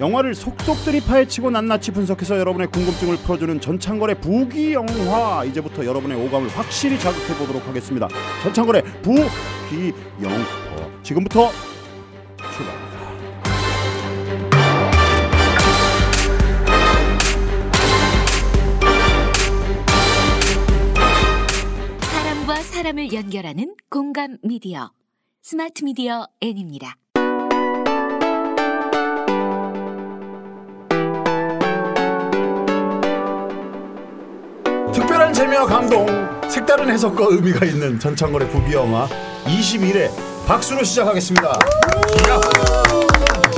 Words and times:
영화를 0.00 0.34
속속들이 0.34 1.00
파헤치고 1.00 1.50
낱낱이 1.50 1.90
분석해서 1.90 2.38
여러분의 2.38 2.68
궁금증을 2.68 3.16
풀어주는 3.16 3.60
전창걸의 3.60 4.20
부기 4.20 4.72
영화 4.72 5.44
이제부터 5.44 5.84
여러분의 5.84 6.16
오감을 6.24 6.48
확실히 6.50 6.98
자극해 6.98 7.36
보도록 7.36 7.66
하겠습니다. 7.66 8.08
전창걸의 8.44 8.82
부기 9.02 9.92
영화 10.22 10.38
지금부터 11.02 11.50
출발합니다. 12.36 12.98
사람과 22.00 22.54
사람을 22.62 23.12
연결하는 23.12 23.74
공감 23.90 24.38
미디어 24.44 24.92
스마트 25.42 25.82
미디어 25.82 26.28
N입니다. 26.40 26.94
특별한 34.98 35.32
재미와 35.32 35.64
감동, 35.64 36.06
색다른 36.50 36.90
해석과 36.90 37.26
의미가 37.30 37.64
있는 37.64 38.00
전창걸의 38.00 38.50
부기 38.50 38.72
영화 38.72 39.06
21회 39.44 40.10
박수로 40.44 40.82
시작하겠습니다. 40.82 41.52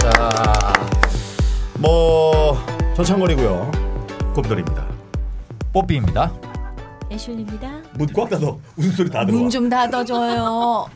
자, 0.03 0.73
뭐 1.79 2.59
전창걸이고요. 2.95 3.71
곰돌입니다. 4.35 4.87
뽀삐입니다. 5.73 6.31
애슐리입니다. 7.11 7.71
문 7.95 8.08
꽉 8.08 8.29
닫아. 8.29 8.57
웃음소리 8.77 9.09
다 9.09 9.25
들어와. 9.25 9.41
문 9.41 9.49
좀 9.49 9.71
닫아줘요. 9.71 10.91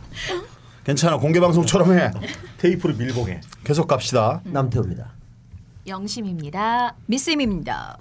괜찮아. 0.85 1.17
공개 1.17 1.41
방송처럼 1.41 1.95
해. 1.99 2.11
테이프를 2.61 2.97
밀봉 2.97 3.29
해. 3.31 3.41
계속 3.65 3.89
갑시다. 3.89 4.43
남태우입니다. 4.45 5.11
영심입니다. 5.87 6.97
미스임입니다. 7.07 7.97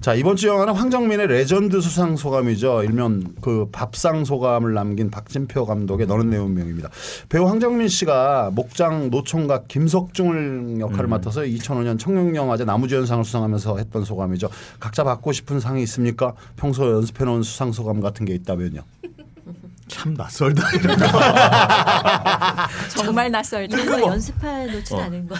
자 0.00 0.14
이번 0.14 0.36
주 0.36 0.46
영화는 0.46 0.74
황정민의 0.74 1.26
레전드 1.26 1.80
수상 1.80 2.16
소감이죠. 2.16 2.84
일명 2.84 3.34
그 3.40 3.68
밥상 3.72 4.24
소감을 4.24 4.72
남긴 4.72 5.10
박진표 5.10 5.66
감독의 5.66 6.06
너는 6.06 6.30
내 6.30 6.36
운명입니다. 6.36 6.88
배우 7.28 7.48
황정민 7.48 7.88
씨가 7.88 8.52
목장 8.54 9.10
노총각 9.10 9.66
김석중을 9.66 10.78
역할을 10.78 11.08
맡아서 11.08 11.40
2005년 11.40 11.98
청룡영화제 11.98 12.64
남우주연상을 12.64 13.24
수상하면서 13.24 13.78
했던 13.78 14.04
소감이죠. 14.04 14.48
각자 14.78 15.02
받고 15.02 15.32
싶은 15.32 15.58
상이 15.58 15.82
있습니까? 15.82 16.34
평소 16.56 16.88
연습해 16.90 17.24
놓은 17.24 17.42
수상 17.42 17.72
소감 17.72 18.00
같은 18.00 18.24
게 18.24 18.34
있다면요. 18.34 18.82
참 19.88 20.14
낯설다. 20.14 20.62
정말 22.96 23.32
낯설다. 23.32 23.80
이거 23.80 24.00
연습해 24.00 24.66
놓진 24.66 24.96
않은 24.96 25.26
거. 25.26 25.34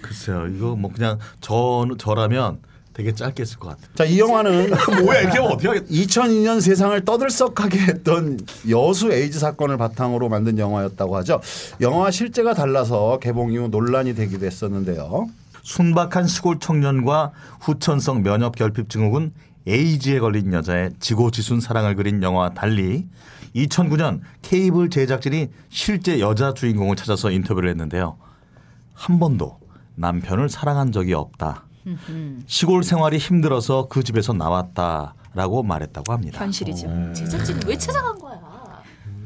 글쎄요, 0.00 0.46
이거 0.46 0.76
뭐 0.76 0.92
그냥 0.92 1.18
저 1.40 1.84
저라면 1.98 2.60
되게 2.98 3.14
짧게 3.14 3.42
했을 3.42 3.60
것 3.60 3.68
같아요. 3.68 3.94
자이 3.94 4.18
영화는 4.18 4.70
뭐야 5.04 5.20
이렇게 5.20 5.38
하면 5.38 5.52
어떻게 5.52 5.68
하겠? 5.68 5.86
2002년 5.88 6.60
세상을 6.60 7.04
떠들썩하게 7.04 7.78
했던 7.78 8.40
여수 8.68 9.12
에이즈 9.12 9.38
사건을 9.38 9.76
바탕으로 9.76 10.28
만든 10.28 10.58
영화였다고 10.58 11.16
하죠. 11.18 11.40
영화 11.80 12.10
실제가 12.10 12.54
달라서 12.54 13.20
개봉 13.20 13.52
이후 13.52 13.68
논란이 13.68 14.16
되기도 14.16 14.46
했었는데요. 14.46 15.28
순박한 15.62 16.26
시골 16.26 16.58
청년과 16.58 17.30
후천성 17.60 18.24
면역 18.24 18.56
결핍 18.56 18.90
증후군 18.90 19.30
에이즈에 19.68 20.18
걸린 20.18 20.52
여자의 20.52 20.90
지고지순 20.98 21.60
사랑을 21.60 21.94
그린 21.94 22.20
영화와 22.20 22.50
달리 22.50 23.06
2009년 23.54 24.22
케이블 24.42 24.90
제작진이 24.90 25.50
실제 25.68 26.18
여자 26.18 26.52
주인공을 26.52 26.96
찾아서 26.96 27.30
인터뷰를 27.30 27.70
했는데요. 27.70 28.18
한 28.92 29.20
번도 29.20 29.60
남편을 29.94 30.48
사랑한 30.48 30.90
적이 30.90 31.14
없다. 31.14 31.67
시골 32.46 32.82
생활이 32.84 33.18
힘들어서 33.18 33.88
그 33.88 34.02
집에서 34.02 34.32
나왔다라고 34.32 35.62
말했다고 35.62 36.12
합니다. 36.12 36.40
현실이죠. 36.40 37.12
제작진이 37.14 37.60
왜 37.66 37.76
찾아간 37.76 38.18
거야? 38.18 38.38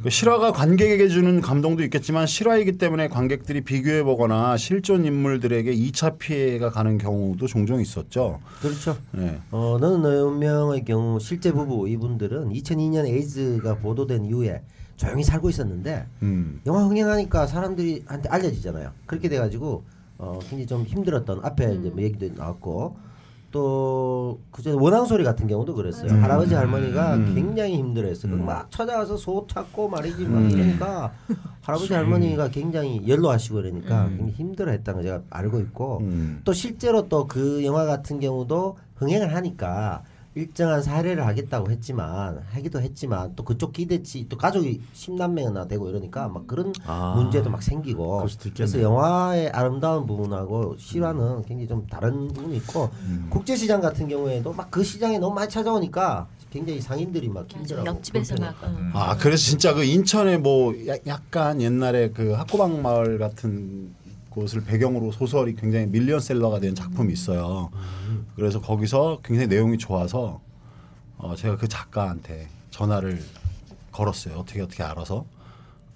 그 0.02 0.10
실화가 0.10 0.50
관객에게 0.50 1.08
주는 1.08 1.40
감동도 1.40 1.84
있겠지만 1.84 2.26
실화이기 2.26 2.72
때문에 2.72 3.06
관객들이 3.06 3.60
비교해 3.60 4.02
보거나 4.02 4.56
실존 4.56 5.04
인물들에게 5.04 5.72
2차 5.72 6.18
피해가 6.18 6.70
가는 6.70 6.98
경우도 6.98 7.46
종종 7.46 7.80
있었죠. 7.80 8.40
그렇죠. 8.60 8.98
네. 9.12 9.38
어, 9.52 9.78
너는 9.80 10.02
너의 10.02 10.22
운명의 10.22 10.84
경우 10.84 11.20
실제 11.20 11.52
부부 11.52 11.88
이분들은 11.88 12.48
2002년 12.52 13.06
에이즈가 13.06 13.76
보도된 13.76 14.24
이후에 14.24 14.62
조용히 14.96 15.22
살고 15.22 15.48
있었는데 15.50 16.06
음. 16.22 16.60
영화 16.66 16.82
흥행하니까 16.82 17.46
사람들이 17.46 18.02
한테 18.06 18.28
알려지잖아요. 18.28 18.90
그렇게 19.06 19.28
돼가지고 19.28 19.84
어, 20.22 20.38
굉장히 20.38 20.66
좀 20.66 20.82
힘들었던 20.84 21.40
앞에 21.44 21.74
이제 21.74 21.90
뭐 21.90 22.00
얘기도 22.00 22.32
나왔고 22.40 22.96
또 23.50 24.40
그전에 24.52 24.76
원앙 24.80 25.04
소리 25.04 25.24
같은 25.24 25.46
경우도 25.48 25.74
그랬어요. 25.74 26.10
할아버지 26.22 26.54
할머니가 26.54 27.16
음. 27.16 27.34
굉장히 27.34 27.76
힘들어했어요. 27.76 28.36
막 28.36 28.70
찾아와서 28.70 29.16
소 29.16 29.46
찾고 29.50 29.88
말이지 29.88 30.24
막 30.24 30.38
음. 30.38 30.50
이러니까 30.50 31.12
할아버지 31.60 31.92
할머니가 31.92 32.48
굉장히 32.48 33.06
연로하시고 33.06 33.56
그러니까 33.56 34.08
굉장히 34.08 34.30
힘들어했다는 34.32 34.94
걸 34.94 35.04
제가 35.04 35.22
알고 35.28 35.60
있고 35.60 35.98
음. 36.02 36.40
또 36.44 36.52
실제로 36.52 37.08
또 37.08 37.26
그 37.26 37.64
영화 37.64 37.84
같은 37.84 38.20
경우도 38.20 38.76
흥행을 38.96 39.34
하니까 39.34 40.02
일정한 40.34 40.82
사례를 40.82 41.26
하겠다고 41.26 41.70
했지만 41.70 42.43
하기도 42.53 42.81
했지만 42.81 43.34
또 43.37 43.44
그쪽 43.44 43.72
기대치 43.72 44.26
또 44.28 44.37
가족이 44.38 44.81
십남매나 44.94 45.69
되고 45.69 45.88
이러니까 45.91 46.28
막 46.28 46.47
그런 46.47 46.72
아, 46.87 47.12
문제도 47.16 47.50
막 47.50 47.62
생기고 47.62 48.26
그래서. 48.54 48.81
영화의 48.81 49.50
아름다운 49.50 50.06
부분하고 50.06 50.76
실화는 50.78 51.43
굉장히 51.43 51.69
좀 51.69 51.87
다른 51.87 52.28
부분이 52.28 52.56
있고 52.59 52.88
음. 53.04 53.26
국제 53.31 53.54
시장 53.56 53.81
같은 53.81 54.09
경우에도 54.09 54.53
막 54.53 54.72
그 54.72 54.82
시장에 54.82 55.19
너무 55.19 55.34
많이 55.34 55.50
찾아오니까 55.50 56.26
굉장히 56.50 56.81
상인들이 56.81 57.28
막 57.28 57.47
힘들어 57.50 57.84
옆집에서 57.84 58.37
막 58.37 58.54
어. 58.62 58.91
아 58.94 59.16
그래서 59.19 59.43
진짜 59.44 59.75
그 59.75 59.84
인천에 59.84 60.38
뭐 60.38 60.72
야- 60.88 60.97
약간 61.06 61.60
옛날에 61.60 62.10
그 62.10 62.32
학고방 62.32 62.81
마을 62.81 63.19
같은 63.19 63.94
곳을 64.32 64.62
배경으로 64.65 65.12
소설이 65.12 65.54
굉장히 65.54 65.87
밀리언셀러가 65.87 66.59
된 66.60 66.75
작품이 66.75 67.12
있어요. 67.12 67.70
그래서 68.34 68.60
거기서 68.60 69.20
굉장히 69.22 69.48
내용이 69.48 69.78
좋아서 69.78 70.41
어 71.19 71.34
제가 71.37 71.56
그 71.56 71.69
작가한테 71.69 72.48
전화를 72.70 73.22
걸었어요. 73.93 74.37
어떻게 74.38 74.60
어떻게 74.62 74.82
알아서 74.82 75.25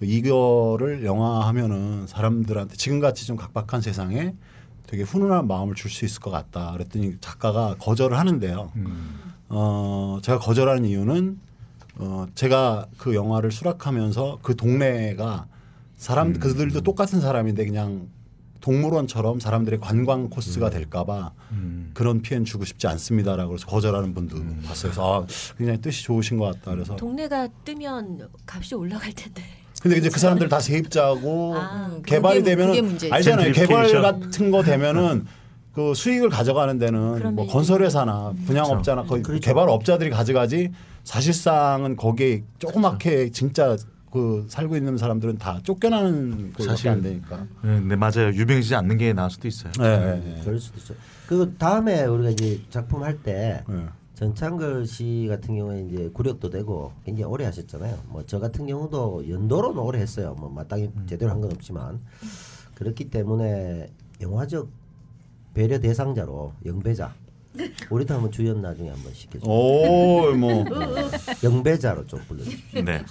이거를 0.00 1.04
영화하면은 1.04 2.06
사람들한테 2.06 2.76
지금같이 2.76 3.26
좀 3.26 3.36
각박한 3.36 3.80
세상에 3.80 4.34
되게 4.86 5.02
훈훈한 5.02 5.48
마음을 5.48 5.74
줄 5.74 5.90
수 5.90 6.04
있을 6.04 6.20
것 6.20 6.30
같다. 6.30 6.72
그랬더니 6.72 7.16
작가가 7.20 7.74
거절을 7.78 8.18
하는데요. 8.18 8.70
어 9.48 10.18
제가 10.22 10.38
거절한 10.38 10.84
이유는 10.84 11.40
어 11.98 12.26
제가 12.34 12.86
그 12.98 13.14
영화를 13.14 13.50
수락하면서 13.50 14.40
그 14.42 14.54
동네가 14.54 15.46
사람 15.96 16.34
그들도 16.34 16.82
똑같은 16.82 17.20
사람인데 17.22 17.64
그냥 17.64 18.08
동물원처럼 18.70 19.38
사람들의 19.38 19.78
관광 19.80 20.28
코스가 20.28 20.70
될까봐 20.70 21.30
그런 21.94 22.20
피해는 22.20 22.44
주고 22.44 22.64
싶지 22.64 22.88
않습니다라고 22.88 23.50
그래서 23.50 23.66
거절하는 23.68 24.12
분도 24.12 24.36
봤어요. 24.66 24.90
그래서 24.90 25.22
아, 25.22 25.26
굉장히 25.56 25.80
뜻이 25.80 26.02
좋으신 26.02 26.36
것 26.36 26.46
같다. 26.46 26.72
그래서 26.72 26.96
동네가 26.96 27.46
뜨면 27.64 28.28
값이 28.44 28.74
올라갈 28.74 29.12
텐데. 29.12 29.42
근데 29.80 29.98
이제 29.98 30.08
그 30.08 30.18
사람들 30.18 30.48
다 30.48 30.58
세입자고 30.58 31.54
아, 31.56 31.90
개발이 32.04 32.40
그게- 32.40 32.50
되면은 32.50 32.72
그게 32.74 32.82
문제지. 32.82 33.12
알잖아요. 33.12 33.52
개발. 33.52 34.02
같은 34.02 34.50
거 34.50 34.62
되면은 34.64 35.26
그 35.72 35.94
수익을 35.94 36.28
가져가는 36.28 36.76
데는 36.78 37.36
뭐 37.36 37.46
건설회사나 37.46 38.32
분양업자나 38.46 39.04
거의 39.04 39.22
그렇죠. 39.22 39.40
개발업자들이 39.42 40.10
가져가지 40.10 40.72
사실상은 41.04 41.94
거기에 41.94 42.42
조그맣게 42.58 43.30
진짜 43.30 43.76
그 44.16 44.46
살고 44.48 44.76
있는 44.78 44.96
사람들은 44.96 45.36
다 45.36 45.60
쫓겨나는 45.62 46.54
사실- 46.58 46.88
안 46.88 47.02
되니까. 47.02 47.46
네, 47.62 47.80
네 47.80 47.96
맞아요. 47.96 48.32
유명해지지 48.32 48.74
않는 48.74 48.96
게 48.96 49.12
나을 49.12 49.28
수도 49.30 49.46
있어요. 49.46 49.70
네, 49.78 49.98
네, 49.98 50.20
네. 50.24 50.40
그럴 50.42 50.58
수도 50.58 50.78
있어요. 50.78 50.96
그리고 51.28 51.54
다음에 51.58 52.04
우리가 52.04 52.30
이제 52.30 52.58
작품 52.70 53.02
할때 53.02 53.62
네. 53.68 53.84
전창걸 54.14 54.86
씨 54.86 55.26
같은 55.28 55.54
경우에 55.54 55.82
이제 55.82 56.08
구력도 56.14 56.48
되고 56.48 56.92
굉장히 57.04 57.24
오래 57.30 57.44
하셨잖아요. 57.44 57.98
뭐 58.08 58.22
저 58.26 58.38
같은 58.38 58.66
경우도 58.66 59.28
연도로는 59.28 59.78
오래 59.78 60.00
했어요. 60.00 60.34
뭐 60.38 60.48
마땅히 60.48 60.90
제대로 61.06 61.30
한 61.30 61.42
건 61.42 61.52
없지만 61.52 62.00
그렇기 62.74 63.10
때문에 63.10 63.90
영화적 64.22 64.70
배려 65.52 65.78
대상자로 65.78 66.54
영배자. 66.64 67.12
우리도 67.90 68.14
한번 68.14 68.30
주연 68.32 68.60
나중에 68.62 68.90
한번 68.90 69.12
시켜줘. 69.14 69.46
오, 69.48 70.32
뭐 70.34 70.64
영배자로 71.42 72.06
좀 72.06 72.20
불러주십시오. 72.28 72.82
네. 72.82 73.02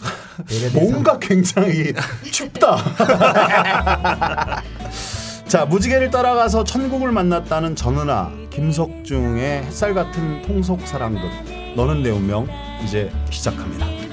뭔가 0.74 1.18
굉장히 1.19 1.94
춥다. 2.31 2.77
자 5.47 5.63
무지개를 5.65 6.09
따라가서 6.09 6.63
천국을 6.63 7.12
만났다는 7.12 7.75
전은아 7.75 8.31
김석중의 8.50 9.63
햇살 9.63 9.94
같은 9.94 10.42
통속 10.42 10.81
사랑극 10.88 11.21
너는 11.75 12.01
내 12.03 12.09
운명 12.09 12.47
이제 12.83 13.12
시작합니다. 13.30 14.05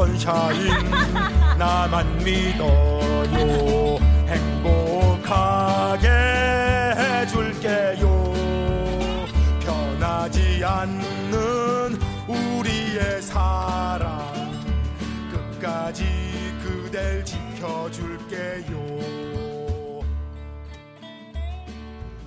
선샤인? 0.00 0.90
나만 1.58 2.24
믿어요. 2.24 3.98
행복 4.28 4.69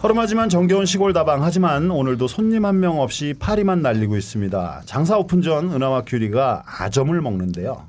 허름하지만 0.04 0.50
정겨운 0.50 0.86
시골 0.86 1.14
다방 1.14 1.44
하지만 1.44 1.90
오늘도 1.90 2.28
손님 2.28 2.66
한 2.66 2.80
명 2.84 3.00
없이 3.00 3.34
파리만 3.40 3.82
날리고 3.82 4.18
있습니다. 4.18 4.82
장사 4.86 5.18
오픈 5.18 5.42
전 5.42 5.72
은하와 5.72 6.02
규리가 6.04 6.64
아점을 6.66 7.20
먹는데요. 7.22 7.86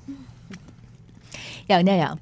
야 1.70 1.80
은하야 1.80 2.14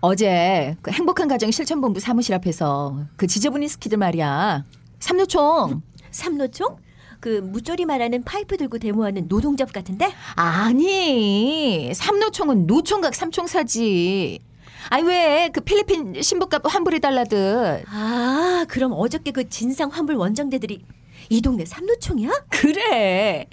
어제 0.00 0.76
그 0.80 0.90
행복한 0.90 1.28
가정 1.28 1.50
실천본부 1.50 2.00
사무실 2.00 2.34
앞에서 2.36 2.96
그 3.16 3.26
지저분이 3.26 3.68
스키들 3.68 3.98
말이야 3.98 4.64
삼노총 5.00 5.82
삼노총? 6.10 6.76
그 7.20 7.40
무조리 7.42 7.84
말하는 7.84 8.22
파이프 8.22 8.56
들고 8.56 8.78
데모하는 8.78 9.26
노동잡 9.28 9.72
같은데? 9.72 10.12
아니 10.36 11.92
삼노총은 11.92 12.66
노총각 12.66 13.14
삼총사지 13.14 14.38
아니 14.90 15.02
왜 15.08 15.50
그 15.52 15.60
필리핀 15.60 16.20
신부값 16.22 16.62
환불해 16.66 16.98
달라듯 16.98 17.84
아, 17.88 18.64
그럼 18.68 18.92
어저께 18.92 19.30
그 19.32 19.48
진상 19.48 19.90
환불 19.90 20.16
원정대들이 20.16 20.84
이 21.30 21.42
동네 21.42 21.64
삼노총이야? 21.64 22.30
그래 22.50 23.46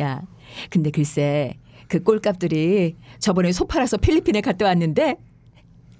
야 0.00 0.22
근데 0.70 0.90
글쎄 0.90 1.54
그 1.88 2.02
꼴값들이 2.02 2.96
저번에 3.18 3.52
소 3.52 3.66
팔아서 3.66 3.96
필리핀에 3.96 4.40
갔다 4.40 4.66
왔는데 4.66 5.16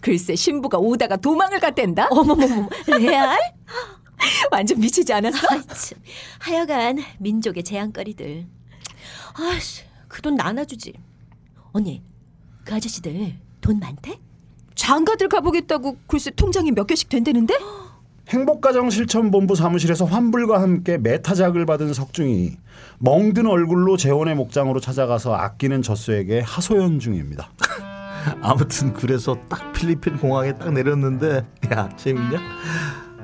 글쎄 0.01 0.35
신부가 0.35 0.79
오다가 0.79 1.17
도망을 1.17 1.61
갔댄다 1.61 2.09
어머머머, 2.11 2.69
레알? 2.99 3.39
완전 4.51 4.79
미치지 4.81 5.13
않았어? 5.13 5.47
아이, 5.51 5.61
참. 5.67 5.99
하여간 6.39 6.99
민족의 7.19 7.63
재앙거리들. 7.65 8.47
아씨, 9.35 9.83
그 10.09 10.23
돈 10.23 10.37
나눠주지. 10.37 10.93
언니, 11.73 12.03
그 12.65 12.75
아저씨들 12.75 13.35
돈 13.61 13.79
많대? 13.81 14.19
장가들 14.75 15.29
가보겠다고 15.29 15.97
글쎄 16.07 16.31
통장이 16.35 16.73
몇 16.73 16.87
개씩 16.87 17.09
된다는데? 17.09 17.55
행복가정 18.29 18.91
실천본부 18.91 19.55
사무실에서 19.55 20.07
환불과 20.07 20.61
함께 20.61 20.97
메타작을 20.99 21.67
받은 21.67 21.93
석중이 21.93 22.57
멍든 22.99 23.47
얼굴로 23.47 23.97
재혼의 23.97 24.35
목장으로 24.35 24.81
찾아가서 24.81 25.35
아끼는 25.35 25.83
젖소에게 25.83 26.41
하소연 26.41 27.01
중입니다. 27.01 27.51
아무튼 28.41 28.95
그래서 28.95 29.37
딱 29.51 29.73
필리핀 29.75 30.17
공항에 30.17 30.55
딱 30.55 30.73
내렸는데 30.73 31.45
야 31.73 31.95
재밌냐? 31.97 32.41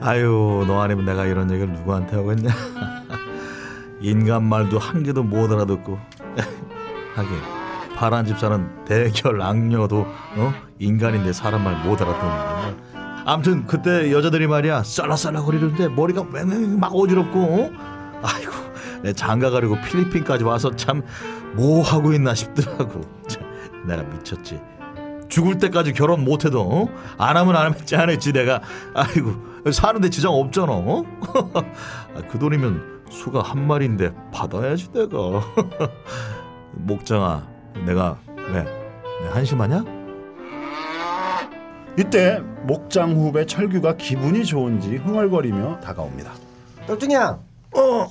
아유 0.02 0.64
너 0.66 0.80
아니면 0.80 1.06
내가 1.06 1.24
이런 1.24 1.50
얘기를 1.50 1.72
누구한테 1.72 2.16
하겠냐? 2.16 2.50
인간 4.02 4.44
말도 4.44 4.78
한 4.78 5.02
개도 5.02 5.22
못 5.22 5.50
알아듣고 5.50 5.98
하긴 7.16 7.59
파란 8.00 8.24
집사는 8.24 8.84
대결 8.86 9.42
악녀도 9.42 10.06
어? 10.36 10.54
인간인데 10.78 11.34
사람 11.34 11.62
말 11.64 11.84
못 11.84 12.00
알아듣는 12.00 12.80
아무튼 13.26 13.66
그때 13.66 14.10
여자들이 14.10 14.46
말이야 14.46 14.82
썰라썰라 14.82 15.42
거리는데 15.42 15.88
머리가 15.88 16.24
맹맹 16.24 16.80
막 16.80 16.94
어지럽고 16.94 17.38
어? 17.38 17.70
아이고 18.22 18.52
내 19.02 19.12
장가 19.12 19.50
가려고 19.50 19.78
필리핀까지 19.82 20.44
와서 20.44 20.74
참 20.74 21.02
뭐 21.52 21.82
하고 21.82 22.12
있나 22.12 22.32
싶더라고 22.32 23.00
참, 23.26 23.42
내가 23.84 24.04
미쳤지 24.04 24.60
죽을 25.28 25.58
때까지 25.58 25.92
결혼 25.92 26.24
못해도 26.24 26.62
어? 26.62 26.88
안 27.18 27.36
하면 27.36 27.56
안 27.56 27.66
하면 27.66 27.84
짠했지 27.84 28.32
내가 28.32 28.60
아이고 28.94 29.34
사는데 29.72 30.10
지장 30.10 30.32
없잖아 30.32 30.72
어? 30.72 31.04
아, 32.14 32.22
그 32.30 32.38
돈이면 32.38 33.02
수가 33.10 33.42
한 33.42 33.66
마리인데 33.66 34.12
받아야지 34.32 34.92
내가 34.92 35.18
목장아 36.72 37.49
내가 37.86 38.18
왜? 38.52 38.62
내 38.64 39.28
한심하냐? 39.30 39.84
이때 41.98 42.40
목장 42.62 43.12
후배 43.14 43.44
철규가 43.46 43.96
기분이 43.96 44.44
좋은지 44.44 44.96
흥얼거리며 44.96 45.80
다가옵니다. 45.80 46.32
똘중이야. 46.86 47.38
어. 47.72 48.10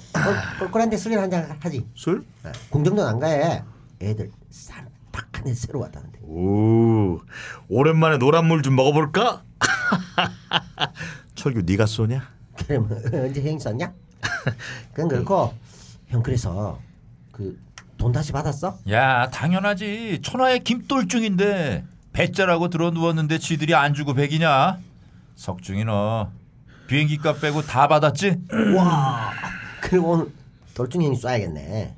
꼴꼴한데 0.60 0.98
술이나 0.98 1.24
한잔 1.24 1.58
하지. 1.60 1.86
술? 1.96 2.24
어, 2.44 2.52
공정도 2.70 3.06
안 3.06 3.20
가해. 3.20 3.64
애들 4.02 4.32
쌀딱한애 4.50 5.54
새로 5.54 5.80
왔다는데. 5.82 6.20
오 6.24 7.20
오랜만에 7.68 8.18
노란 8.18 8.46
물 8.46 8.62
좀 8.62 8.76
먹어볼까? 8.76 9.44
철규 11.36 11.62
네가 11.66 11.86
쏘냐? 11.86 12.22
그럼 12.68 12.90
언제 13.14 13.42
형 13.50 13.58
썼냐? 13.60 13.94
그건 14.94 15.08
그렇고 15.10 15.54
형 16.08 16.22
그래서 16.22 16.80
그 17.32 17.58
돈 18.00 18.12
다시 18.14 18.32
받았어? 18.32 18.80
야 18.90 19.30
당연하지 19.30 20.20
천하의 20.24 20.64
김돌중인데 20.64 21.84
배짜라고 22.14 22.70
들어 22.70 22.90
누웠는데 22.92 23.38
지들이 23.38 23.76
안 23.76 23.94
주고 23.94 24.14
백이냐 24.14 24.80
석중이 25.36 25.84
너 25.84 26.32
비행기 26.88 27.18
값 27.18 27.42
빼고 27.42 27.62
다 27.62 27.88
받았지 27.88 28.38
와. 28.76 29.32
그럼 29.82 30.06
오늘 30.06 30.26
돌중 30.74 31.02
형이 31.04 31.18
쏴야겠네. 31.20 31.94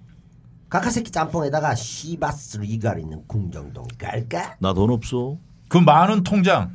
카카새끼 0.69 1.11
짬뽕에다가 1.11 1.75
시바스 1.75 2.57
리갈 2.59 2.99
있는 2.99 3.23
궁정동 3.27 3.85
갈까? 3.97 4.55
나 4.59 4.73
돈 4.73 4.89
없어. 4.89 5.37
그 5.69 5.77
많은 5.77 6.23
통장 6.23 6.71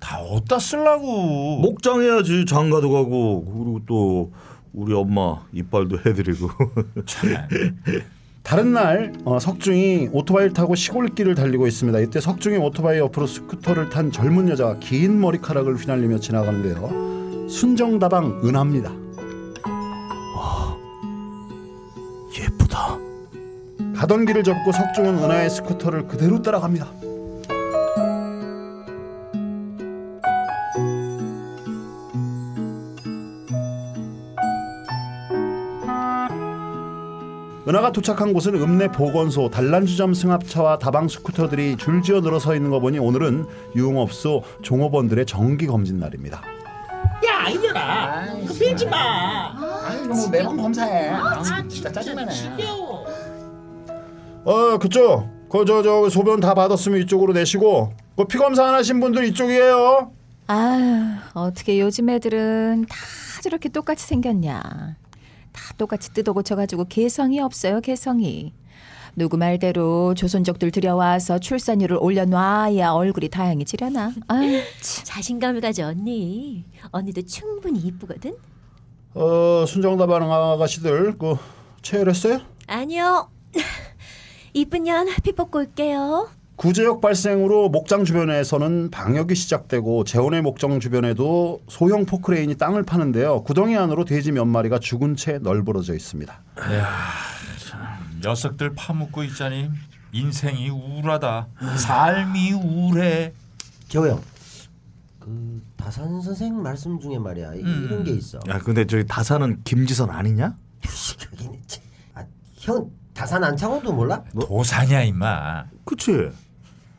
다 0.00 0.18
어디다 0.20 0.58
쓰려고 0.58 1.58
목장 1.60 2.02
해야지 2.02 2.44
장가도 2.46 2.90
가고 2.90 3.44
그리고 3.44 3.80
또 3.86 4.32
우리 4.72 4.92
엄마 4.94 5.42
이빨도 5.52 5.98
해드리고. 6.04 6.50
다른 8.48 8.72
날 8.72 9.12
어, 9.26 9.38
석중이 9.38 10.08
오토바이를 10.10 10.54
타고 10.54 10.74
시골길을 10.74 11.34
달리고 11.34 11.66
있습니다. 11.66 11.98
이때 11.98 12.18
석중이 12.18 12.56
오토바이 12.56 12.98
옆으로 12.98 13.26
스쿠터를 13.26 13.90
탄 13.90 14.10
젊은 14.10 14.48
여자가 14.48 14.78
긴 14.78 15.20
머리카락을 15.20 15.76
휘날리며 15.76 16.20
지나가는데요. 16.20 17.46
순정다방 17.50 18.40
은하입니다. 18.42 18.90
예쁘다. 22.40 22.98
가던 23.94 24.24
길을 24.24 24.42
접고 24.44 24.72
석중은 24.72 25.18
은하의 25.18 25.50
스쿠터를 25.50 26.08
그대로 26.08 26.40
따라갑니다. 26.40 26.86
은하가 37.68 37.92
도착한 37.92 38.32
곳은 38.32 38.54
읍내 38.54 38.88
보건소, 38.92 39.50
단란주점 39.50 40.14
승합차와 40.14 40.78
다방 40.78 41.06
스쿠터들이 41.06 41.76
줄지어 41.76 42.20
늘어서 42.20 42.54
있는 42.54 42.70
거 42.70 42.80
보니 42.80 42.98
오늘은 42.98 43.44
유흥업소 43.76 44.42
종업원들의 44.62 45.26
정기 45.26 45.66
검진 45.66 45.98
날입니다. 46.00 46.40
야 47.26 47.48
이년아 47.50 48.24
그 48.46 48.52
밀지 48.58 48.86
마. 48.86 49.52
아이고 49.86 50.14
뭐 50.14 50.28
매번 50.30 50.56
검사해. 50.56 51.08
아, 51.10 51.42
진짜 51.68 51.92
짜증나네. 51.92 52.32
지겨워. 52.32 53.04
어 54.44 54.78
그쪽 54.78 55.28
그저저 55.50 56.08
소변 56.08 56.40
다 56.40 56.54
받았으면 56.54 57.00
이쪽으로 57.00 57.32
내시고 57.34 57.92
그 58.16 58.24
피 58.24 58.38
검사 58.38 58.66
안 58.66 58.74
하신 58.74 58.98
분들 59.00 59.24
이쪽이에요. 59.26 60.10
아 60.46 61.22
어떻게 61.34 61.78
요즘 61.80 62.08
애들은 62.08 62.86
다 62.88 62.96
저렇게 63.42 63.68
똑같이 63.68 64.06
생겼냐 64.06 64.62
다 65.58 65.74
똑같이 65.76 66.12
뜯어 66.12 66.32
고쳐가지고 66.32 66.84
개성이 66.84 67.40
없어요 67.40 67.80
개성이 67.80 68.52
누구 69.16 69.36
말대로 69.36 70.14
조선족들 70.14 70.70
들여와서 70.70 71.40
출산율을 71.40 71.98
올려놔야 72.00 72.92
얼굴이 72.92 73.28
다양해지려나 73.28 74.12
아유 74.28 74.60
참. 74.80 75.04
자신감을 75.04 75.60
가져 75.60 75.88
언니. 75.88 76.64
언니도 76.92 77.22
충분히 77.22 77.80
이쁘거든. 77.80 78.36
어 79.14 79.64
순정다방 79.66 80.30
아가씨들 80.30 81.18
그 81.18 81.34
체열했어요? 81.82 82.40
아니요. 82.68 83.28
이쁜 84.54 84.84
년 84.84 85.08
피 85.24 85.32
뽑고 85.32 85.58
올게요. 85.58 86.28
구제역 86.62 87.00
발생으로 87.00 87.68
목장 87.68 88.04
주변에서는 88.04 88.90
방역이 88.90 89.36
시작되고 89.36 90.02
재원의 90.02 90.42
목장 90.42 90.80
주변에도 90.80 91.62
소형 91.68 92.04
포크레인이 92.04 92.56
땅을 92.56 92.82
파는데요. 92.82 93.44
구덩이 93.44 93.76
안으로 93.76 94.04
돼지 94.04 94.32
몇 94.32 94.44
마리가 94.44 94.80
죽은 94.80 95.14
채 95.14 95.38
널브러져 95.38 95.94
있습니다. 95.94 96.36
녀석들 98.24 98.74
파묻고 98.74 99.22
있자니 99.22 99.70
인생이 100.10 100.68
우울하다 100.70 101.46
삶이 101.76 102.52
우울해 102.54 103.32
재호 103.86 104.08
형. 104.08 104.20
그 105.20 105.62
다산 105.76 106.20
선생 106.20 106.60
말씀 106.60 106.98
중에 106.98 107.20
말이야 107.20 107.54
이- 107.54 107.60
음. 107.62 107.86
이런 107.88 108.02
게 108.02 108.10
있어. 108.14 108.40
야 108.48 108.58
근데 108.58 108.84
저기 108.84 109.06
다사는 109.06 109.60
김지선 109.62 110.10
아니냐? 110.10 110.56
그긴 111.30 111.52
아, 112.14 112.24
형 112.56 112.90
다산 113.14 113.44
안창호도 113.44 113.92
몰라? 113.92 114.24
도사냐 114.40 115.02
임마. 115.04 115.66
그치? 115.84 116.30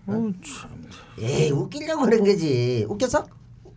어, 0.09 0.31
참. 0.43 0.89
에이 1.19 1.51
웃기려고 1.51 2.03
그런 2.05 2.23
거지. 2.23 2.85
웃겼어? 2.89 3.25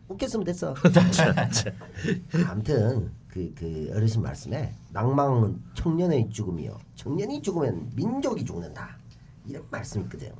웃겼으면 0.08 0.44
됐어. 0.44 0.74
아무튼 2.48 3.10
그, 3.28 3.52
그 3.56 3.90
어르신 3.94 4.22
말씀에 4.22 4.74
낭망은 4.90 5.62
청년의 5.74 6.30
죽음이요. 6.30 6.78
청년이 6.96 7.42
죽으면 7.42 7.90
민족이 7.94 8.44
죽는다. 8.44 8.98
이런 9.46 9.64
말씀이 9.70 10.04
있거든. 10.04 10.32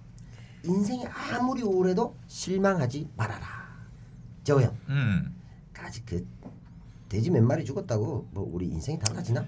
인생이 0.64 1.06
아무리 1.06 1.62
오래도 1.62 2.14
실망하지 2.26 3.08
말아라. 3.16 3.46
저거 4.44 4.62
형, 4.62 4.76
음. 4.88 5.34
아직 5.78 6.04
그 6.06 6.26
돼지 7.08 7.30
몇 7.30 7.42
마리 7.42 7.64
죽었다고 7.64 8.28
뭐 8.30 8.48
우리 8.52 8.66
인생이 8.68 8.98
달라지나? 8.98 9.44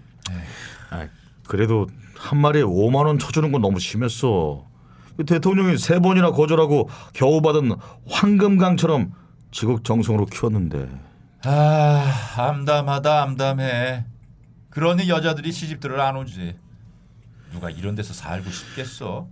아, 0.90 1.08
그래도 1.46 1.86
한 2.16 2.38
마리에 2.38 2.62
5만 2.62 3.06
원 3.06 3.18
쳐주는 3.18 3.50
건 3.52 3.62
너무 3.62 3.78
심했어. 3.78 4.66
그 5.16 5.24
대통령이 5.24 5.78
세 5.78 5.98
번이나 6.00 6.32
거절하고 6.32 6.88
겨우 7.12 7.40
받은 7.40 7.72
황금강처럼 8.08 9.12
지극정성으로 9.52 10.26
키웠는데 10.26 10.88
아 11.44 12.34
암담하다 12.36 13.22
암담해. 13.22 14.04
그러니 14.70 15.08
여자들이 15.08 15.52
시집들을 15.52 16.00
안 16.00 16.16
오지. 16.16 16.56
누가 17.52 17.70
이런 17.70 17.94
데서 17.94 18.12
살고 18.12 18.50
싶겠어? 18.50 19.28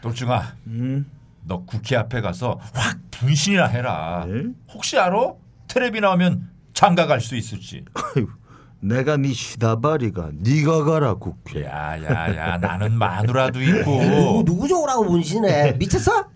돌중아, 0.00 0.54
음? 0.68 1.04
너 1.44 1.64
국회 1.64 1.96
앞에 1.96 2.20
가서 2.22 2.58
확 2.72 2.98
분신이나 3.10 3.66
해라. 3.66 4.24
네? 4.26 4.44
혹시 4.72 4.96
알아? 4.98 5.32
텔레비 5.66 6.00
나오면 6.00 6.48
장가 6.72 7.06
갈 7.06 7.20
수 7.20 7.36
있을지. 7.36 7.84
아이고, 7.94 8.30
내가 8.80 9.16
네 9.16 9.32
시다바리가 9.32 10.30
네가 10.34 10.84
가라 10.84 11.14
국회. 11.14 11.64
야야야, 11.64 12.58
나는 12.58 12.92
마누라도 12.92 13.58
누구 13.58 13.78
있고. 13.80 14.44
누구 14.44 14.68
좋으라고 14.68 15.04
문신해? 15.04 15.72
미쳤어? 15.72 16.28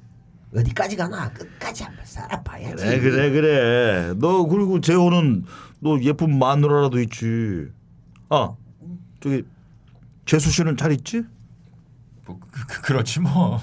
어디까지 0.55 0.97
가나 0.97 1.33
끝까지 1.33 1.85
한번 1.85 2.05
살아봐야지. 2.05 2.85
그래 2.85 3.01
그래 3.01 3.31
그래. 3.31 4.15
너 4.19 4.45
그리고 4.47 4.81
재호는 4.81 5.45
너 5.81 5.99
예쁜 6.01 6.39
마누라라도 6.39 7.01
있지. 7.01 7.69
아 8.29 8.55
저기 9.21 9.45
재수 10.27 10.51
씨는 10.51 10.77
잘 10.77 10.93
있지? 10.93 11.23
뭐, 12.27 12.39
그, 12.51 12.67
그, 12.67 12.83
그렇지 12.83 13.21
뭐. 13.21 13.61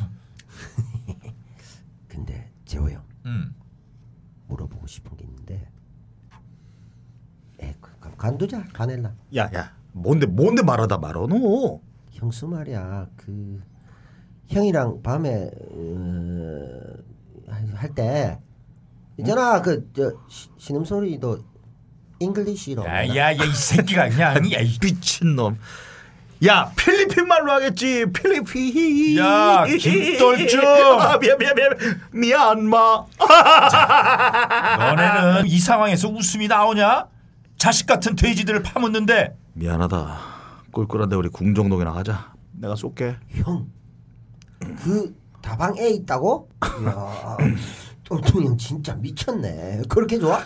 근데 2.07 2.49
재호 2.65 2.89
형 2.89 3.03
음. 3.25 3.53
물어보고 4.47 4.87
싶은 4.87 5.15
게 5.15 5.25
간두자 8.19 8.63
가넬라. 8.73 9.11
야야 9.35 9.73
뭔데 9.93 10.27
뭔데 10.27 10.61
말하다 10.61 10.97
말어 10.97 11.25
너. 11.27 11.79
형수 12.11 12.47
말이야 12.47 13.07
그 13.15 13.61
형이랑 14.49 15.01
밤에 15.01 15.49
어, 15.71 16.71
할때 17.75 18.37
있잖아 19.17 19.61
그저 19.61 20.11
신음 20.57 20.83
소리도 20.83 21.39
English로 22.19 22.83
야야야 22.85 23.31
이 23.31 23.53
새끼가 23.55 24.09
그냥 24.09 24.35
야, 24.51 24.59
이 24.59 24.77
미친 24.79 25.35
놈. 25.37 25.57
야 26.45 26.71
필리핀 26.77 27.27
말로 27.27 27.51
하겠지 27.53 28.05
필리핀. 28.13 29.17
야, 29.17 29.65
김떨중! 29.65 30.61
아, 30.99 31.17
미안 31.17 31.37
미안 31.37 31.55
미안 31.55 31.77
미안마. 32.13 33.05
너네는 34.77 35.47
이 35.47 35.59
상황에서 35.59 36.07
웃음이 36.09 36.47
나오냐? 36.47 37.07
자식 37.59 37.85
같은 37.85 38.15
돼지들을 38.15 38.63
파묻는데 38.63 39.37
미안하다. 39.53 40.17
꿀꿀한데 40.71 41.15
우리 41.15 41.29
궁정동이나 41.29 41.91
가자. 41.93 42.33
내가 42.53 42.75
쏠게. 42.75 43.17
형 43.29 43.67
그 44.83 45.15
다방에 45.41 45.87
있다고? 45.89 46.49
야 46.85 47.37
똘똘 48.03 48.43
형 48.43 48.57
진짜 48.57 48.93
미쳤네 48.95 49.83
그렇게 49.87 50.19
좋아? 50.19 50.41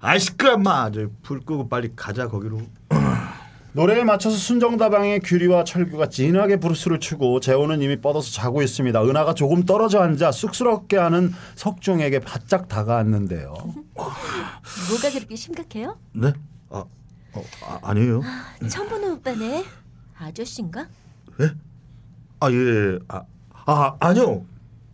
아이 0.00 0.18
시끄러 0.18 0.56
마. 0.56 0.90
저불 0.90 1.40
끄고 1.40 1.68
빨리 1.68 1.92
가자 1.94 2.28
거기로. 2.28 2.60
노래에 3.74 4.04
맞춰서 4.04 4.36
순정다방의 4.36 5.20
규리와 5.20 5.64
철규가 5.64 6.08
진하게 6.08 6.56
브루스를 6.56 6.98
추고 6.98 7.40
재호는 7.40 7.82
이미 7.82 8.00
뻗어서 8.00 8.32
자고 8.32 8.62
있습니다. 8.62 9.04
은하가 9.04 9.34
조금 9.34 9.64
떨어져 9.64 10.00
앉아 10.00 10.32
쑥스럽게 10.32 10.96
하는 10.96 11.32
석중에게 11.56 12.20
바짝 12.20 12.68
다가왔는데요. 12.68 13.52
뭐가 13.94 15.10
그렇게 15.12 15.36
심각해요? 15.36 15.98
네? 16.14 16.32
아, 17.34 17.38
어, 17.38 17.44
아 17.66 17.78
아니에요. 17.90 18.22
처음 18.70 18.88
보는 18.88 19.12
오빠네. 19.14 19.64
아저씨인가? 20.18 20.88
아 22.40 22.50
예. 22.52 22.98
아, 23.08 23.22
아 23.66 23.96
아니요. 24.00 24.44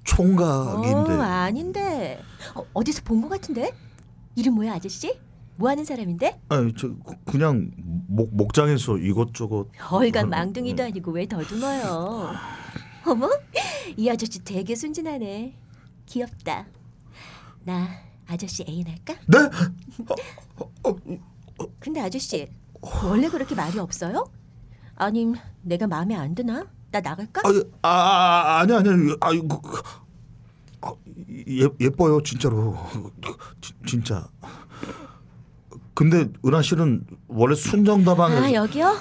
총각인데. 0.04 1.12
어, 1.14 1.20
아닌데. 1.22 2.20
어, 2.54 2.64
어디서 2.74 3.02
본 3.04 3.22
것 3.22 3.28
같은데? 3.28 3.72
이름 4.36 4.54
뭐야 4.54 4.74
아저씨? 4.74 5.18
뭐 5.56 5.70
하는 5.70 5.84
사람인데? 5.84 6.40
아니 6.48 6.74
저 6.74 6.88
그- 7.04 7.14
그냥 7.24 7.70
목 8.08 8.34
목장에서 8.34 8.98
이것저것. 8.98 9.68
얼간 9.90 10.28
망둥이도 10.28 10.82
아니고 10.82 11.12
왜 11.12 11.26
더듬어요? 11.26 12.32
어머, 13.06 13.28
이 13.96 14.08
아저씨 14.08 14.42
되게 14.42 14.74
순진하네. 14.74 15.54
귀엽다. 16.06 16.66
나 17.64 17.88
아저씨 18.26 18.64
애인 18.68 18.86
할까? 18.88 19.14
네? 19.26 19.38
근데 21.78 22.00
아저씨 22.00 22.48
원래 23.04 23.28
그렇게 23.28 23.54
말이 23.54 23.78
없어요? 23.78 24.24
아님 24.96 25.34
내가 25.62 25.86
마음에 25.86 26.14
안 26.14 26.34
드나? 26.34 26.66
나 26.90 27.00
나갈까? 27.00 27.42
아, 27.44 27.50
아, 27.82 27.88
아 27.88 28.58
아니 28.60 28.72
아니 28.74 28.88
아니. 28.88 29.16
아 29.20 29.32
이거 29.32 29.60
아, 30.82 30.92
예 31.48 31.68
예뻐요 31.80 32.22
진짜로. 32.22 32.76
지, 33.60 33.72
진짜. 33.86 34.28
근데 35.94 36.28
은하 36.44 36.60
씨는 36.62 37.06
원래 37.28 37.54
순정다방에 37.54 38.36
아 38.36 38.52
여기요? 38.52 38.96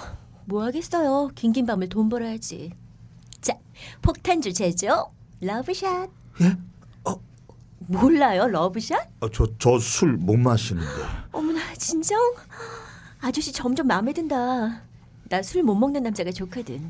뭐 0.45 0.63
하겠어요? 0.63 1.29
긴긴 1.35 1.65
밤을 1.65 1.89
돈 1.89 2.09
벌어야지. 2.09 2.71
자, 3.41 3.57
폭탄주 4.01 4.53
제조 4.53 5.11
러브샷. 5.41 6.09
예? 6.41 6.57
몰라요 7.85 8.47
러브샷? 8.47 9.09
아, 9.19 9.27
저저 9.33 9.77
술 9.79 10.17
못 10.17 10.37
마시는데. 10.37 10.87
어머나 11.33 11.52
진정? 11.87 12.17
아저씨 13.19 13.51
점점 13.51 13.87
마음에 13.87 14.13
든다. 14.13 14.81
나 15.29 15.37
술 15.39 15.63
못 15.63 15.75
먹는 15.75 16.03
남자가 16.03 16.31
좋거든. 16.31 16.81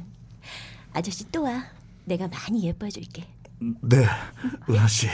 아저씨 0.94 1.30
또 1.32 1.44
와. 1.44 1.66
내가 2.06 2.28
많이 2.28 2.64
예뻐줄게. 2.64 3.26
네, 3.82 4.06
은하 4.70 4.88
씨. 4.88 5.08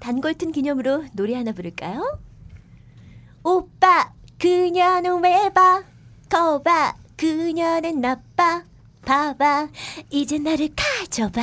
단골튼 0.00 0.50
기념으로 0.52 1.04
노래 1.12 1.34
하나 1.36 1.52
부를까요? 1.52 2.18
오빠 3.44 4.12
그녀는 4.38 5.22
왜 5.22 5.50
봐? 5.52 5.84
거봐 6.28 6.94
그녀는 7.16 8.00
나빠. 8.00 8.64
봐봐 9.04 9.68
이제 10.10 10.38
나를 10.38 10.70
가져봐. 10.74 11.40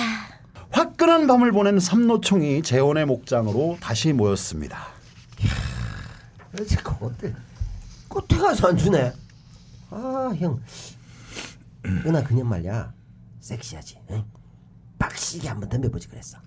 화끈한 0.71 1.27
밤을 1.27 1.53
보낸 1.53 1.79
삼노총이 1.79 2.61
재혼의 2.63 3.05
목장으로 3.05 3.77
다시 3.79 4.11
모였습니다. 4.11 4.87
그렇지 6.51 6.75
그것들 6.77 7.33
꽃에 8.13 8.39
가서 8.39 8.67
안 8.67 8.77
주네 8.77 9.11
아 9.89 10.31
형 10.37 10.61
은하 11.85 12.23
그년 12.23 12.47
말이야 12.47 12.93
섹시하지 13.39 13.97
응? 14.11 14.23
빡시게 14.99 15.47
한번 15.47 15.67
덤벼보지 15.69 16.07
그랬어 16.07 16.37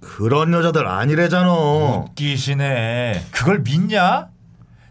그런 0.00 0.52
여자들 0.52 0.86
아니래잖아. 0.86 1.52
웃기시네. 1.52 3.26
그걸 3.32 3.60
믿냐? 3.60 4.30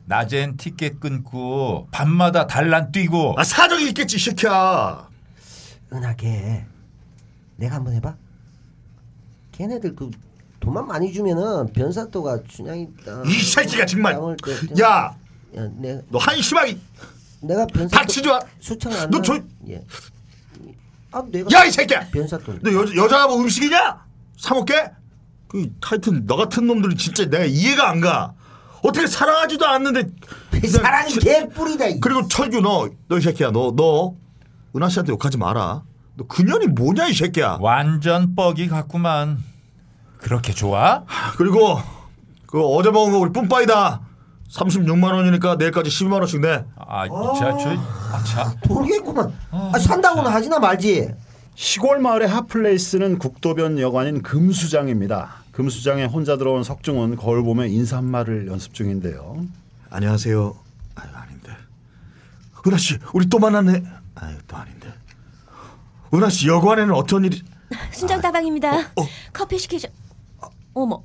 낮엔 0.05 0.57
티켓 0.57 0.99
끊고 0.99 1.87
밤마다 1.91 2.45
단란 2.47 2.91
뛰고 2.91 3.35
아 3.37 3.43
사정이 3.43 3.87
있겠지 3.89 4.17
시켜. 4.17 5.07
은하 5.91 6.13
걔 6.15 6.65
내가 7.55 7.75
한번 7.77 7.93
해봐 7.93 8.15
걔네들 9.53 9.95
그 9.95 10.11
돈만 10.59 10.87
많이 10.87 11.11
주면은 11.13 11.71
변사또가 11.73 12.39
춘향이 12.47 12.87
이 13.25 13.31
새끼가 13.33 13.85
정말. 13.85 14.13
야, 14.81 15.15
야, 15.55 15.67
내가 15.77 16.01
너 16.09 16.17
한심하게 16.17 16.77
내가 17.41 17.65
변사 17.67 17.99
닥치지 17.99 18.27
마. 18.27 18.39
수창 18.59 18.91
안너 18.93 19.17
나- 19.17 19.21
저- 19.21 19.39
예. 19.69 19.83
아 21.11 21.23
내가 21.31 21.47
야 21.53 21.65
이 21.65 21.71
새끼야. 21.71 22.07
변사돈 22.11 22.59
너 22.63 22.73
여, 22.73 23.03
여자가 23.03 23.27
뭐 23.27 23.37
음식이냐? 23.41 24.05
사 24.37 24.53
먹게? 24.55 24.91
그 25.47 25.71
하여튼 25.81 26.25
너 26.25 26.35
같은 26.35 26.67
놈들은 26.67 26.97
진짜 26.97 27.25
내가 27.29 27.45
이해가 27.45 27.89
안 27.89 28.01
가. 28.01 28.33
어떻게 28.83 29.07
사랑하지도 29.07 29.65
않는데 29.65 30.03
사랑이 30.69 31.11
치- 31.11 31.19
개뿔이다 31.19 31.87
이. 31.87 31.99
그리고 31.99 32.27
철규 32.27 32.59
너너 32.61 33.17
이 33.17 33.21
새끼야 33.21 33.51
너 33.51 33.71
너 33.75 34.15
은하 34.75 34.89
씨한테 34.89 35.13
욕하지 35.13 35.37
마라. 35.37 35.83
너 36.15 36.25
그년이 36.27 36.67
뭐냐 36.67 37.07
이 37.07 37.13
새끼야. 37.13 37.59
완전 37.61 38.35
뻑이 38.35 38.67
같구만. 38.67 39.37
그렇게 40.19 40.53
좋아? 40.53 41.03
그리고 41.37 41.79
그 42.47 42.63
어제 42.63 42.89
먹은 42.91 43.11
거 43.11 43.19
우리 43.19 43.31
뿜빠이다. 43.31 44.01
36만 44.51 45.13
원이니까 45.13 45.55
내일까지 45.55 45.89
12만 45.89 46.13
원씩 46.13 46.39
내. 46.41 46.63
아, 46.77 47.07
저, 47.07 47.57
저 47.57 47.69
아차. 48.13 48.53
모르겠구만. 48.67 49.33
아, 49.51 49.77
산다고는 49.77 50.31
하지나 50.31 50.59
말지. 50.59 51.09
시골 51.55 51.99
마을의 51.99 52.27
핫플레이스는 52.29 53.19
국도변 53.19 53.79
여관인 53.79 54.21
금수장입니다. 54.21 55.35
금수장에 55.51 56.05
혼자 56.05 56.37
들어온 56.37 56.63
석중은 56.63 57.15
거울 57.15 57.43
보며 57.43 57.65
인사 57.65 57.97
한 57.97 58.05
말을 58.05 58.47
연습 58.47 58.73
중인데요. 58.73 59.43
안녕하세요. 59.89 60.55
아유 60.95 61.07
아닌데. 61.13 61.51
은하 62.65 62.77
씨, 62.77 62.97
우리 63.13 63.27
또 63.27 63.39
만났네. 63.39 63.83
아유 64.15 64.35
또 64.47 64.55
아닌데. 64.55 64.93
은하 66.13 66.29
씨 66.29 66.47
여관에는 66.47 66.93
어쩐 66.93 67.25
일이? 67.25 67.41
순정 67.91 68.21
다방입니다. 68.21 68.91
커피 69.33 69.57
시키죠. 69.57 69.87
어머, 70.77 71.01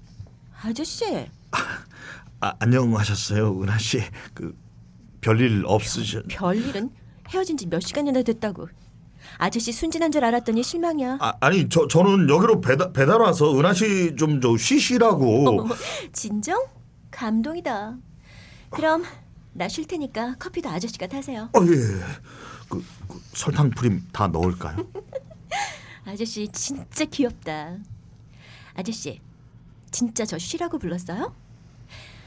아저씨. 0.63 1.27
아, 2.41 2.53
안녕하셨어요, 2.59 3.59
은하 3.63 3.79
씨. 3.79 4.03
그 4.35 4.55
별일 5.23 5.65
없으셨? 5.67 6.27
별일은 6.29 6.91
헤어진 7.31 7.57
지 7.57 7.67
몇 7.67 7.81
시간이나 7.81 8.21
됐다고. 8.23 8.69
아저씨 9.39 9.73
순진한 9.73 10.13
줄 10.13 10.25
알았더니 10.27 10.63
실망이야. 10.63 11.17
아, 11.21 11.33
아니 11.41 11.71
저 11.71 11.89
저는 11.89 12.29
여기로 12.29 12.61
배달 12.61 12.93
배달 12.93 13.19
와서 13.23 13.59
은하 13.59 13.73
씨좀저 13.73 14.59
쉬시라고. 14.59 15.49
어머, 15.49 15.75
진정? 16.13 16.63
감동이다. 17.11 17.97
그럼 18.69 19.05
나 19.55 19.69
쉴 19.69 19.87
테니까 19.87 20.35
커피도 20.39 20.69
아저씨가 20.69 21.07
타세요. 21.07 21.49
어 21.57 21.61
예. 21.63 21.77
그, 22.69 22.85
그 23.09 23.23
설탕 23.33 23.71
프림 23.71 24.03
다 24.13 24.27
넣을까요? 24.29 24.77
아저씨 26.05 26.47
진짜 26.49 27.05
귀엽다. 27.07 27.79
아저씨 28.75 29.21
진짜 29.93 30.25
저 30.25 30.39
쉬라고 30.39 30.79
불렀어요? 30.79 31.33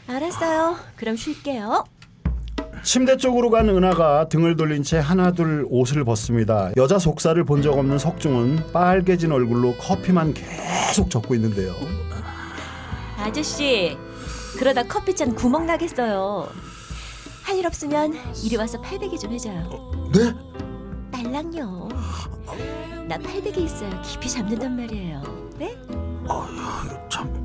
알았어요. 0.08 0.78
그럼 0.96 1.16
쉴게요. 1.18 1.84
침대 2.84 3.18
쪽으로 3.18 3.50
간 3.50 3.68
은하가 3.68 4.30
등을 4.30 4.56
돌린 4.56 4.84
채 4.84 5.00
하나둘 5.00 5.66
옷을 5.70 6.04
벗습니다. 6.06 6.72
여자 6.78 7.00
속살을 7.00 7.44
본 7.44 7.62
적 7.64 7.78
없는 7.78 7.98
석중은 7.98 8.72
빨개진 8.72 9.32
얼굴로 9.32 9.76
커피만 9.78 10.36
계속 10.36 11.10
적고 11.10 11.34
있는데요. 11.36 11.74
아저씨 13.18 13.98
그러다 14.58 14.84
커피잔 14.84 15.34
구멍 15.34 15.66
나겠어요. 15.66 16.48
할 17.44 17.58
일 17.58 17.66
없으면 17.68 18.14
이리 18.44 18.56
와서 18.56 18.80
팔베개 18.82 19.18
좀 19.18 19.32
해줘요. 19.32 20.10
네? 20.14 20.34
딸랑요. 21.12 21.90
나 23.08 23.18
팔베개 23.18 23.62
있어요. 23.62 24.02
깊이 24.04 24.30
잠든단 24.30 24.76
말이에요. 24.76 25.24
네? 25.58 25.76
참. 27.10 27.45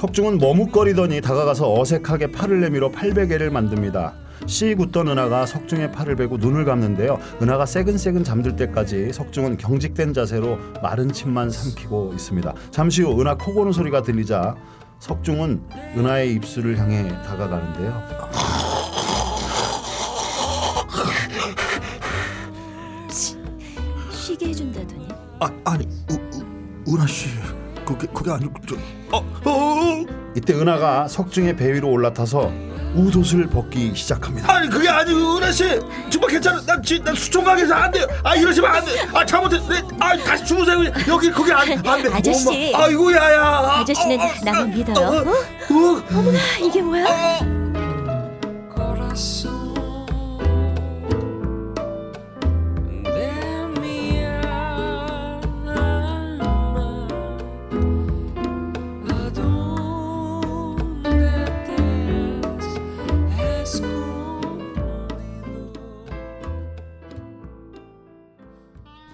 석중은 0.00 0.38
머뭇거리더니 0.38 1.20
다가가서 1.20 1.78
어색하게 1.78 2.28
팔을 2.32 2.60
내밀어 2.62 2.90
팔베개를 2.90 3.50
만듭니다. 3.50 4.14
씨 4.46 4.74
굳던 4.74 5.08
은하가 5.08 5.44
석중의 5.44 5.92
팔을 5.92 6.16
베고 6.16 6.38
눈을 6.38 6.64
감는데요. 6.64 7.18
은하가 7.42 7.66
새근새근 7.66 8.24
잠들 8.24 8.56
때까지 8.56 9.12
석중은 9.12 9.58
경직된 9.58 10.14
자세로 10.14 10.56
마른 10.82 11.12
침만 11.12 11.50
삼키고 11.50 12.14
있습니다. 12.14 12.54
잠시 12.70 13.02
후 13.02 13.20
은하 13.20 13.34
코 13.36 13.52
고는 13.52 13.72
소리가 13.72 14.00
들리자 14.00 14.54
석중은 15.00 15.64
은하의 15.98 16.32
입술을 16.32 16.78
향해 16.78 17.06
다가가는데요. 17.26 18.02
쉬 24.10 24.36
게 24.36 24.48
해준다더니. 24.48 25.08
아 25.40 25.50
아니 25.64 25.86
우, 26.10 26.14
우, 26.14 26.94
은하 26.94 27.06
씨 27.06 27.28
그게 27.84 28.06
그게 28.12 28.30
아니고 28.30 28.52
저 28.68 28.76
어, 29.12 29.24
어, 29.44 30.04
이때 30.36 30.54
은하가 30.54 31.08
석중의 31.08 31.56
배 31.56 31.72
위로 31.72 31.90
올라타서 31.90 32.50
웃옷을 32.94 33.46
벗기 33.48 33.92
시작합니다. 33.94 34.52
아니 34.52 34.68
그게 34.68 34.88
아니고 34.88 35.36
은하 35.36 35.52
씨 35.52 35.64
정말 36.10 36.30
괜찮아 36.32 36.60
난, 36.66 36.82
지, 36.82 37.00
난 37.02 37.14
수청각에서 37.14 37.72
안 37.74 37.90
돼요 37.92 38.04
아 38.24 38.34
이러시면 38.34 38.68
안 38.68 38.84
돼 38.84 38.90
아 39.14 39.24
잘못했 39.24 39.60
네, 39.68 39.80
아 40.00 40.16
다시 40.18 40.44
주무세요 40.44 40.78
여기 41.06 41.30
그게 41.30 41.52
안, 41.52 41.70
안 41.86 42.02
돼. 42.02 42.10
아저씨. 42.12 42.72
엄마. 42.74 42.84
아이고 42.86 43.12
야야 43.12 43.40
아, 43.40 43.78
아저씨는 43.80 44.20
아, 44.20 44.24
아, 44.24 44.30
나만 44.44 44.70
믿어요. 44.70 44.96
어, 45.06 45.10
어? 45.20 45.30
어, 45.30 46.02
어머나 46.12 46.38
이게 46.60 46.82
뭐야? 46.82 47.59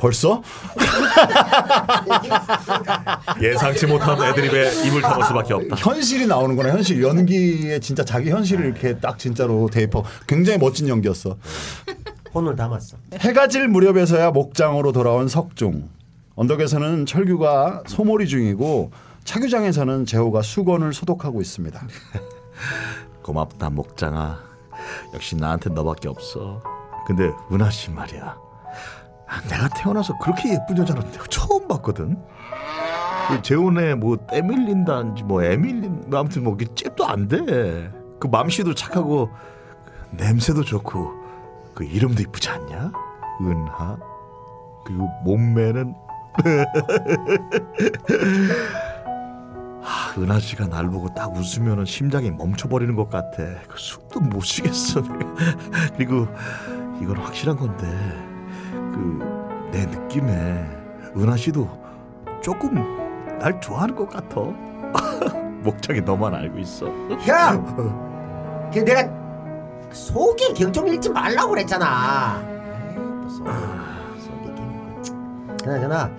벌써? 0.07 0.41
예상치 3.43 3.87
못한 3.87 4.23
애드립에 4.23 4.87
입을 4.87 5.03
다물 5.03 5.25
수밖에 5.25 5.53
없다 5.53 5.75
현실이 5.75 6.29
나오는구나. 6.29 6.71
현실 6.71 7.03
연기에 7.03 7.81
진짜 7.81 8.05
자기 8.05 8.31
현실을 8.31 8.67
이렇게 8.67 8.97
딱 8.99 9.19
진짜로 9.19 9.69
대입하고 9.69 10.07
굉장히 10.29 10.61
멋진 10.61 10.87
연기였어. 10.87 11.37
혼을 12.33 12.55
담았어. 12.55 12.97
해가 13.19 13.49
질 13.49 13.67
무렵에서야 13.67 14.31
목장으로 14.31 14.93
돌아온 14.93 15.27
석중. 15.27 15.89
언덕에서는 16.37 17.07
철규가 17.07 17.83
소몰이 17.89 18.29
중이고 18.29 18.93
차규장에서는 19.25 20.07
재호가 20.07 20.43
수건을 20.43 20.93
소독하고 20.93 21.41
있습니다. 21.41 21.85
고맙다 23.25 23.71
목장아 23.71 24.39
역시 25.15 25.35
나한테 25.35 25.71
너밖에 25.71 26.09
없어 26.09 26.63
근데 27.09 27.33
은하 27.51 27.71
씨 27.71 27.91
말이야 27.91 28.23
아, 28.23 28.37
내가 29.49 29.69
태어나서 29.69 30.17
그렇게 30.19 30.53
예쁜 30.55 30.79
여자는 30.79 31.11
내가 31.11 31.25
처음 31.31 31.67
봤거든 31.69 32.17
그 33.29 33.43
재혼에 33.43 33.95
뭐 33.95 34.17
때밀린다는지 34.31 35.25
뭐 35.25 35.43
애밀린 35.43 36.05
뭐 36.09 36.21
아무튼 36.21 36.45
뭐 36.45 36.57
잽도 36.75 37.07
안 37.07 37.29
돼 37.29 37.91
그 38.19 38.29
맘씨도 38.29 38.75
착하고 38.75 39.29
그 39.85 40.17
냄새도 40.17 40.65
좋고 40.65 41.13
그 41.75 41.85
이름도 41.85 42.23
이쁘지 42.23 42.49
않냐 42.49 42.91
은하 43.43 43.99
그리고 44.87 45.09
몸매는 45.25 45.95
아, 49.83 50.15
은하 50.19 50.39
씨가 50.41 50.67
날 50.67 50.89
보고 50.89 51.13
딱 51.15 51.35
웃으면 51.37 51.85
심장이 51.85 52.31
멈춰버리는 52.31 52.95
것 52.97 53.09
같아. 53.09 53.43
그 53.69 53.79
숨도 53.79 54.21
못 54.21 54.43
쉬겠어. 54.43 55.03
그리고 55.97 56.27
이건 57.01 57.17
확실한 57.19 57.57
건데 57.57 57.87
그 58.73 59.37
내 59.73 59.85
느낌에 59.85 60.65
은하 61.17 61.37
씨도 61.37 61.69
조금 62.41 62.75
날 63.39 63.61
좋아하는 63.61 63.95
것 63.95 64.09
같아. 64.09 64.41
목장이 65.63 66.01
너만 66.03 66.35
알고 66.35 66.59
있어. 66.61 66.87
형, 67.21 68.71
그 68.73 68.79
내가 68.79 69.09
속에 69.91 70.53
경좀 70.55 70.87
읽지 70.89 71.11
말라고 71.11 71.51
그랬잖아. 71.51 72.41
에이, 72.49 72.95
또 72.95 73.29
속에 73.29 73.51
속에 74.21 74.55
경. 74.55 75.57
그나저나 75.63 76.11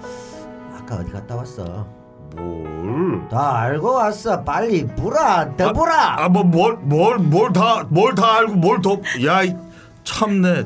아까 0.77 0.95
어디 0.97 1.11
갔다 1.11 1.35
왔어? 1.37 1.87
뭘? 2.35 3.27
다 3.29 3.57
알고 3.59 3.93
왔어. 3.93 4.43
빨리 4.43 4.85
보라, 4.85 5.55
더 5.55 5.71
보라. 5.73 6.19
아뭐 6.23 6.43
뭘 6.43 6.77
뭘 6.89 7.31
뭘 7.31 7.53
다 7.53 7.85
뭘 7.91 8.13
다 8.15 8.37
알고 8.39 8.53
뭘 8.55 8.81
더야이 8.81 9.55
참내 10.03 10.65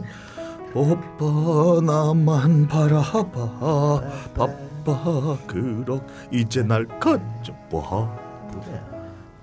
오빠 0.74 1.82
나만 1.86 2.68
바라봐. 2.68 4.02
바빠. 4.34 5.38
그럭 5.46 6.08
이제 6.32 6.64
날 6.64 6.88
가져봐 7.00 8.10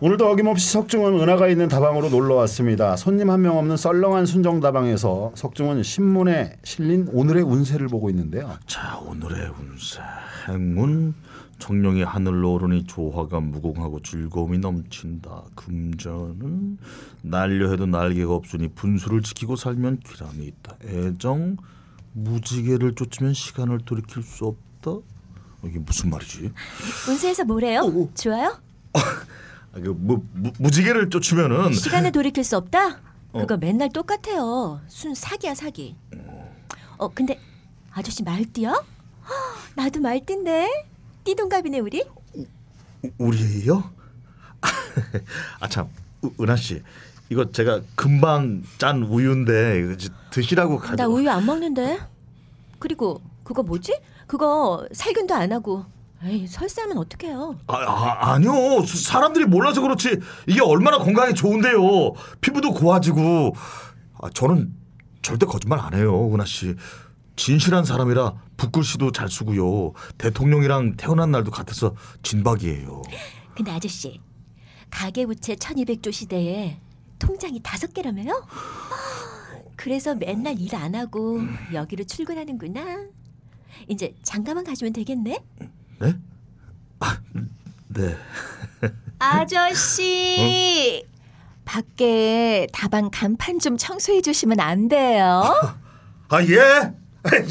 오늘도 0.00 0.28
어김없이 0.30 0.70
석중은 0.70 1.18
은하가 1.20 1.48
있는 1.48 1.66
다방으로 1.66 2.08
놀러 2.08 2.36
왔습니다. 2.36 2.94
손님 2.96 3.30
한 3.30 3.42
명 3.42 3.58
없는 3.58 3.76
썰렁한 3.76 4.26
순정 4.26 4.60
다방에서 4.60 5.32
석중은 5.34 5.82
신문에 5.82 6.56
실린 6.62 7.08
오늘의 7.12 7.42
운세를 7.42 7.88
보고 7.88 8.08
있는데요. 8.10 8.56
자 8.66 8.96
오늘의 8.98 9.48
운세 9.58 10.00
행운 10.48 11.14
청룡이 11.58 12.04
하늘로 12.04 12.52
오르니 12.54 12.86
조화가 12.86 13.40
무궁하고 13.40 14.00
즐거움이 14.02 14.58
넘친다 14.58 15.42
금전은 15.56 16.78
날려 17.22 17.68
해도 17.70 17.86
날개가 17.86 18.32
없으니 18.32 18.68
분수를 18.68 19.22
지키고 19.22 19.56
살면 19.56 19.98
기람이 20.00 20.46
있다 20.46 20.76
애정 20.84 21.56
무지개를 22.12 22.94
쫓으면 22.94 23.34
시간을 23.34 23.80
돌이킬 23.84 24.22
수 24.22 24.44
없다 24.46 25.04
이게 25.64 25.80
무슨 25.80 26.10
말이지 26.10 26.52
운세에서 27.08 27.44
뭐래요? 27.44 28.08
좋아요? 28.14 28.56
아, 29.74 29.80
그 29.80 29.94
무, 29.96 30.22
무, 30.32 30.52
무 30.58 30.70
지개를 30.70 31.10
쫓으면은 31.10 31.72
시간을 31.72 32.12
돌이킬 32.12 32.44
수 32.44 32.56
없다? 32.56 33.00
그거 33.32 33.56
맨날 33.56 33.90
똑같아요. 33.90 34.80
순 34.88 35.14
사기야 35.14 35.54
사기. 35.54 35.94
어 36.96 37.08
근데 37.08 37.38
아저씨 37.92 38.22
말띠야? 38.24 38.70
헉, 38.72 38.84
나도 39.76 40.00
말띠인데 40.00 40.86
띠동갑이네 41.24 41.78
우리. 41.80 42.04
우리요? 43.18 43.92
아참 45.60 45.88
은하 46.40 46.56
씨 46.56 46.82
이거 47.28 47.52
제가 47.52 47.80
금방 47.94 48.64
짠 48.78 49.04
우유인데 49.04 49.96
드시라고 50.30 50.78
가져. 50.78 50.96
나 50.96 51.06
우유 51.06 51.30
안 51.30 51.44
먹는데. 51.46 52.00
그리고 52.78 53.20
그거 53.44 53.62
뭐지? 53.62 54.00
그거 54.26 54.86
살균도 54.92 55.34
안 55.34 55.52
하고. 55.52 55.84
에이, 56.24 56.46
설사하면 56.48 56.98
어떡해요? 56.98 57.58
아, 57.68 57.76
아 57.76 58.32
아니요 58.32 58.84
사람들이 58.84 59.44
몰라서 59.44 59.80
그렇지 59.80 60.18
이게 60.48 60.60
얼마나 60.60 60.98
건강에 60.98 61.32
좋은데요 61.32 62.12
피부도 62.40 62.72
고와지고 62.74 63.54
아, 64.20 64.30
저는 64.34 64.74
절대 65.22 65.46
거짓말 65.46 65.78
안 65.78 65.94
해요 65.94 66.28
은하 66.34 66.44
씨 66.44 66.74
진실한 67.36 67.84
사람이라 67.84 68.34
붓글씨도 68.56 69.12
잘 69.12 69.28
쓰고요 69.28 69.92
대통령이랑 70.18 70.96
태어난 70.96 71.30
날도 71.30 71.52
같아서 71.52 71.94
진박이에요 72.24 73.02
근데 73.54 73.70
아저씨 73.70 74.20
가계부채 74.90 75.54
1200조 75.54 76.10
시대에 76.12 76.80
통장이 77.20 77.60
다섯 77.62 77.92
개라며요? 77.94 78.44
그래서 79.76 80.14
맨날 80.14 80.58
일 80.60 80.74
안 80.74 80.94
하고 80.94 81.40
여기로 81.72 82.04
출근하는구나. 82.04 83.06
이제 83.88 84.14
장가만 84.22 84.64
가시면 84.64 84.92
되겠네. 84.92 85.38
네? 86.00 86.14
아, 87.00 87.18
네 87.88 88.16
아저씨 89.18 91.04
밖에 91.64 92.66
다방 92.72 93.10
간판 93.10 93.58
좀 93.58 93.76
청소해 93.76 94.22
주시면 94.22 94.60
안 94.60 94.88
돼요? 94.88 95.42
아, 96.28 96.42
예? 96.42 96.92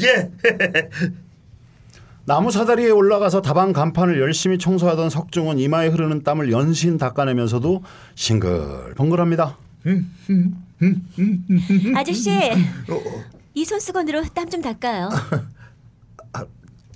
예. 0.02 0.30
나무 2.24 2.50
사다리에 2.50 2.90
올라가서 2.90 3.42
다방 3.42 3.72
간판을 3.72 4.20
열심히 4.20 4.58
청소하던 4.58 5.08
석중은 5.08 5.58
이마에 5.58 5.88
흐르는 5.88 6.24
땀을 6.24 6.50
연신 6.52 6.98
닦아내면서도 6.98 7.82
싱글벙글합니다. 8.16 9.56
아저씨 11.96 12.30
이 13.54 13.64
손수건으로 13.64 14.24
땀 14.34 14.50
좀 14.50 14.60
닦아요. 14.62 15.08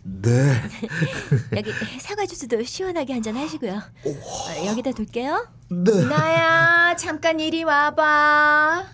네. 0.04 0.54
여기 1.56 1.72
사과 2.00 2.26
주스도 2.26 2.62
시원하게 2.62 3.12
한잔 3.12 3.36
하시고요. 3.36 3.74
어, 3.74 4.66
여기다 4.66 4.92
둘게요. 4.92 5.48
네. 5.70 6.04
나야 6.06 6.96
잠깐 6.96 7.38
이리 7.40 7.62
와봐. 7.64 8.84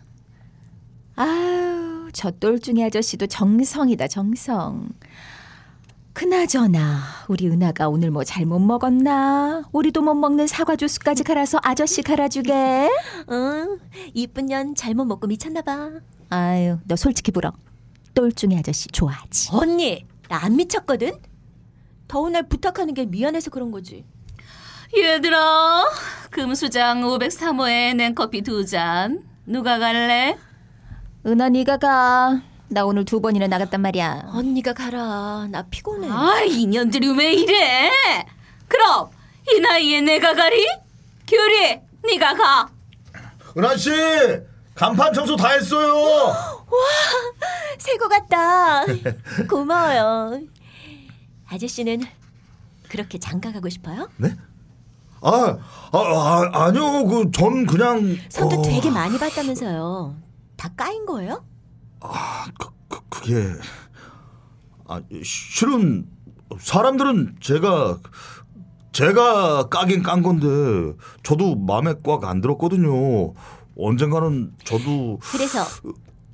아유 1.16 2.08
저 2.12 2.30
똘중이 2.30 2.84
아저씨도 2.84 3.26
정성이다 3.26 4.08
정성. 4.08 4.88
그나저나 6.12 7.00
우리 7.28 7.48
은하가 7.48 7.88
오늘 7.88 8.10
뭐 8.10 8.24
잘못 8.24 8.58
먹었나? 8.58 9.62
우리도 9.72 10.02
못 10.02 10.14
먹는 10.14 10.46
사과 10.48 10.74
주스까지 10.76 11.22
갈아서 11.22 11.58
아저씨 11.62 12.02
갈아주게. 12.02 12.90
응, 13.30 13.78
이쁜 14.14 14.46
년 14.46 14.74
잘못 14.74 15.04
먹고 15.04 15.26
미쳤나 15.26 15.62
봐. 15.62 15.90
아유 16.28 16.78
너 16.84 16.96
솔직히 16.96 17.30
불어. 17.32 17.52
똘중이 18.14 18.58
아저씨 18.58 18.88
좋아하지. 18.88 19.50
언니, 19.52 20.04
나 20.28 20.38
안 20.44 20.56
미쳤거든. 20.56 21.12
더운 22.06 22.32
날 22.32 22.48
부탁하는 22.48 22.94
게 22.94 23.04
미안해서 23.06 23.50
그런 23.50 23.70
거지. 23.70 24.04
얘들아, 24.96 25.84
금수장 26.30 27.02
503호에 27.02 27.94
냉커피 27.94 28.42
두 28.42 28.64
잔. 28.64 29.22
누가 29.46 29.78
갈래? 29.78 30.36
은하 31.26 31.48
네가 31.50 31.76
가. 31.78 32.40
나 32.70 32.84
오늘 32.84 33.04
두 33.04 33.20
번이나 33.20 33.46
나갔단 33.46 33.80
말이야. 33.80 34.30
언니가 34.32 34.72
가라. 34.72 35.48
나 35.50 35.62
피곤해. 35.70 36.08
아, 36.10 36.40
인연들이 36.42 37.08
왜 37.16 37.32
이래? 37.32 37.90
그럼 38.68 39.10
이 39.50 39.60
나이에 39.60 40.00
내가 40.02 40.34
가리? 40.34 40.66
규리, 41.26 41.80
네가 42.06 42.34
가. 42.34 42.68
은하 43.56 43.76
씨 43.76 43.90
간판 44.74 45.12
청소 45.12 45.36
다 45.36 45.48
했어요. 45.50 46.57
새거 47.78 48.08
같다. 48.08 48.84
고마워요. 49.48 50.40
아저씨는 51.46 52.02
그렇게 52.88 53.18
장가 53.18 53.52
가고 53.52 53.68
싶어요? 53.68 54.08
네? 54.16 54.34
아, 55.20 55.58
아, 55.92 55.98
아 55.98 56.64
아니요. 56.66 57.04
그 57.06 57.30
전 57.32 57.66
그냥 57.66 58.16
손도 58.28 58.60
어, 58.60 58.62
되게 58.62 58.90
많이 58.90 59.18
봤다면서요. 59.18 60.16
다 60.56 60.68
까인 60.76 61.06
거예요? 61.06 61.44
그, 62.58 62.68
그, 62.88 63.00
그게 63.08 63.44
아 64.86 65.00
실은 65.22 66.06
사람들은 66.58 67.36
제가 67.40 67.98
제가 68.92 69.68
까긴 69.68 70.02
깐 70.02 70.22
건데 70.22 70.96
저도 71.22 71.56
마음에 71.56 71.94
꽉 72.04 72.24
안 72.24 72.40
들었거든요. 72.40 73.32
언젠가는 73.76 74.52
저도 74.64 75.18
그래서 75.32 75.64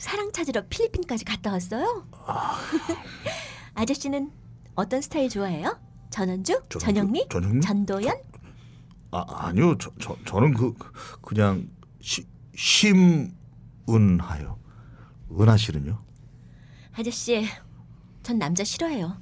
사랑 0.05 0.33
찾으러 0.33 0.67
필리핀까지 0.69 1.25
갔다 1.25 1.51
왔어요? 1.51 2.07
아저씨는 3.73 4.31
어떤 4.75 5.01
스타일 5.01 5.31
좋아해요? 5.31 5.81
전원주? 6.11 6.53
전원주? 6.69 6.79
전영미? 6.79 7.29
전영미? 7.31 7.61
전도연? 7.63 8.15
아 9.13 9.25
아니요. 9.47 9.79
저, 9.79 9.91
저 9.99 10.15
저는 10.27 10.53
그 10.53 10.75
그냥 11.23 11.71
시, 12.03 12.27
심은하요. 12.55 14.59
은하 15.41 15.57
씨는요? 15.57 15.99
아저씨, 16.93 17.47
전 18.23 18.39
남자 18.39 18.63
싫어해요. 18.63 19.17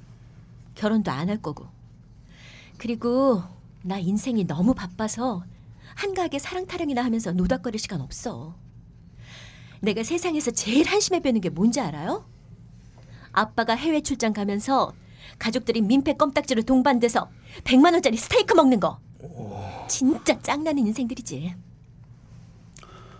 결혼도 0.75 1.11
안 1.11 1.29
할 1.29 1.41
거고. 1.41 1.65
그리고 2.77 3.41
나 3.83 3.99
인생이 3.99 4.45
너무 4.47 4.73
바빠서 4.73 5.45
한가하게 5.95 6.39
사랑 6.39 6.67
타령이나 6.67 7.05
하면서 7.05 7.31
노닥거릴 7.31 7.79
시간 7.79 8.01
없어. 8.01 8.61
내가 9.83 10.01
세상에서 10.01 10.51
제일 10.51 10.87
한심해 10.87 11.19
보이는 11.19 11.41
게 11.41 11.49
뭔지 11.49 11.81
알아요? 11.81 12.23
아빠가 13.33 13.75
해외 13.75 13.99
출장 13.99 14.31
가면서 14.31 14.93
가족들이 15.39 15.81
민폐 15.81 16.13
껌딱지로 16.13 16.61
동반돼서 16.61 17.29
100만 17.65 17.91
원짜리 17.91 18.15
스테이크 18.15 18.53
먹는 18.53 18.79
거. 18.79 18.99
진짜 19.89 20.39
짱나는 20.41 20.87
인생들이지. 20.87 21.55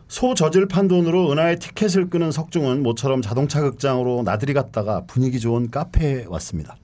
소 0.07 0.33
젖을 0.33 0.69
판 0.69 0.87
돈으로 0.87 1.33
은하의 1.33 1.59
티켓을 1.59 2.09
끄는 2.09 2.31
석중은 2.31 2.81
모처럼 2.81 3.21
자동차 3.21 3.59
극장으로 3.59 4.23
나들이 4.23 4.53
갔다가 4.53 5.03
분위기 5.05 5.41
좋은 5.41 5.69
카페에 5.69 6.25
왔습니다. 6.29 6.77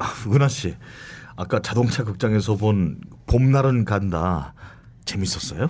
아, 0.00 0.06
은하 0.26 0.48
씨, 0.48 0.74
아까 1.36 1.60
자동차 1.60 2.02
극장에서 2.02 2.56
본 2.56 3.00
봄날은 3.28 3.84
간다 3.84 4.54
재밌었어요? 5.04 5.68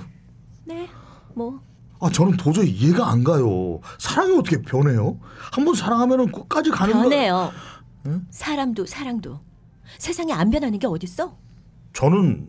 네, 0.64 0.88
뭐 1.34 1.60
아 2.00 2.10
저는 2.10 2.36
도저히 2.36 2.70
이해가 2.70 3.08
안 3.10 3.22
가요. 3.24 3.80
사랑이 3.98 4.32
어떻게 4.38 4.60
변해요? 4.62 5.18
한 5.52 5.64
번 5.64 5.74
사랑하면 5.74 6.32
끝까지 6.32 6.70
가는 6.70 6.94
거. 6.94 7.02
변해요. 7.02 7.52
사람도 8.30 8.86
사랑도 8.86 9.40
세상에 9.98 10.32
안 10.32 10.50
변하는 10.50 10.78
게 10.78 10.86
어딨어? 10.86 11.36
저는 11.92 12.48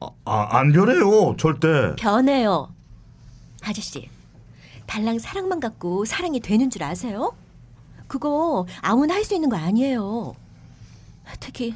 아, 0.00 0.08
아, 0.24 0.58
안 0.58 0.72
변해요. 0.72 1.36
절대. 1.38 1.94
변해요. 1.96 2.74
아저씨, 3.62 4.10
달랑 4.86 5.18
사랑만 5.20 5.60
갖고 5.60 6.04
사랑이 6.04 6.40
되는 6.40 6.68
줄 6.68 6.82
아세요? 6.82 7.32
그거 8.08 8.66
아무나 8.82 9.14
할 9.14 9.24
수 9.24 9.34
있는 9.34 9.48
거 9.48 9.56
아니에요. 9.56 10.34
특히 11.40 11.74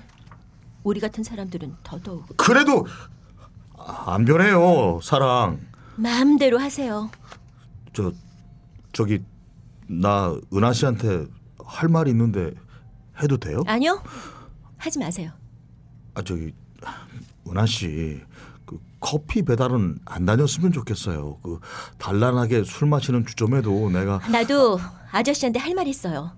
우리 0.83 1.01
같은 1.01 1.23
사람들은 1.25 1.77
더더욱 1.85 2.27
그래도 2.37 2.85
아, 3.79 4.13
안 4.15 4.25
변해요. 4.25 4.99
사랑. 5.03 5.61
마음대로 5.97 6.59
하세요. 6.59 7.11
저 7.93 8.13
저기 8.93 9.23
나 9.89 10.35
은하 10.53 10.73
씨한테 10.73 11.27
할말 11.65 12.09
있는데 12.09 12.53
해도 13.23 13.37
돼요? 13.39 13.63
아니요, 13.67 14.03
하지 14.77 14.99
마세요. 14.99 15.31
아 16.15 16.23
저기 16.23 16.53
은하 17.49 17.67
씨. 17.67 18.21
그 18.65 18.81
커피 19.01 19.43
배달은 19.43 20.01
안 20.05 20.25
다녔으면 20.27 20.73
좋겠어요. 20.73 21.39
그 21.43 21.61
단란하게 21.99 22.65
술 22.65 22.89
마시는 22.89 23.25
주점에도 23.27 23.91
내가 23.91 24.19
나도 24.29 24.79
아저씨한테 25.13 25.61
할 25.61 25.75
말 25.75 25.87
있어요. 25.87 26.33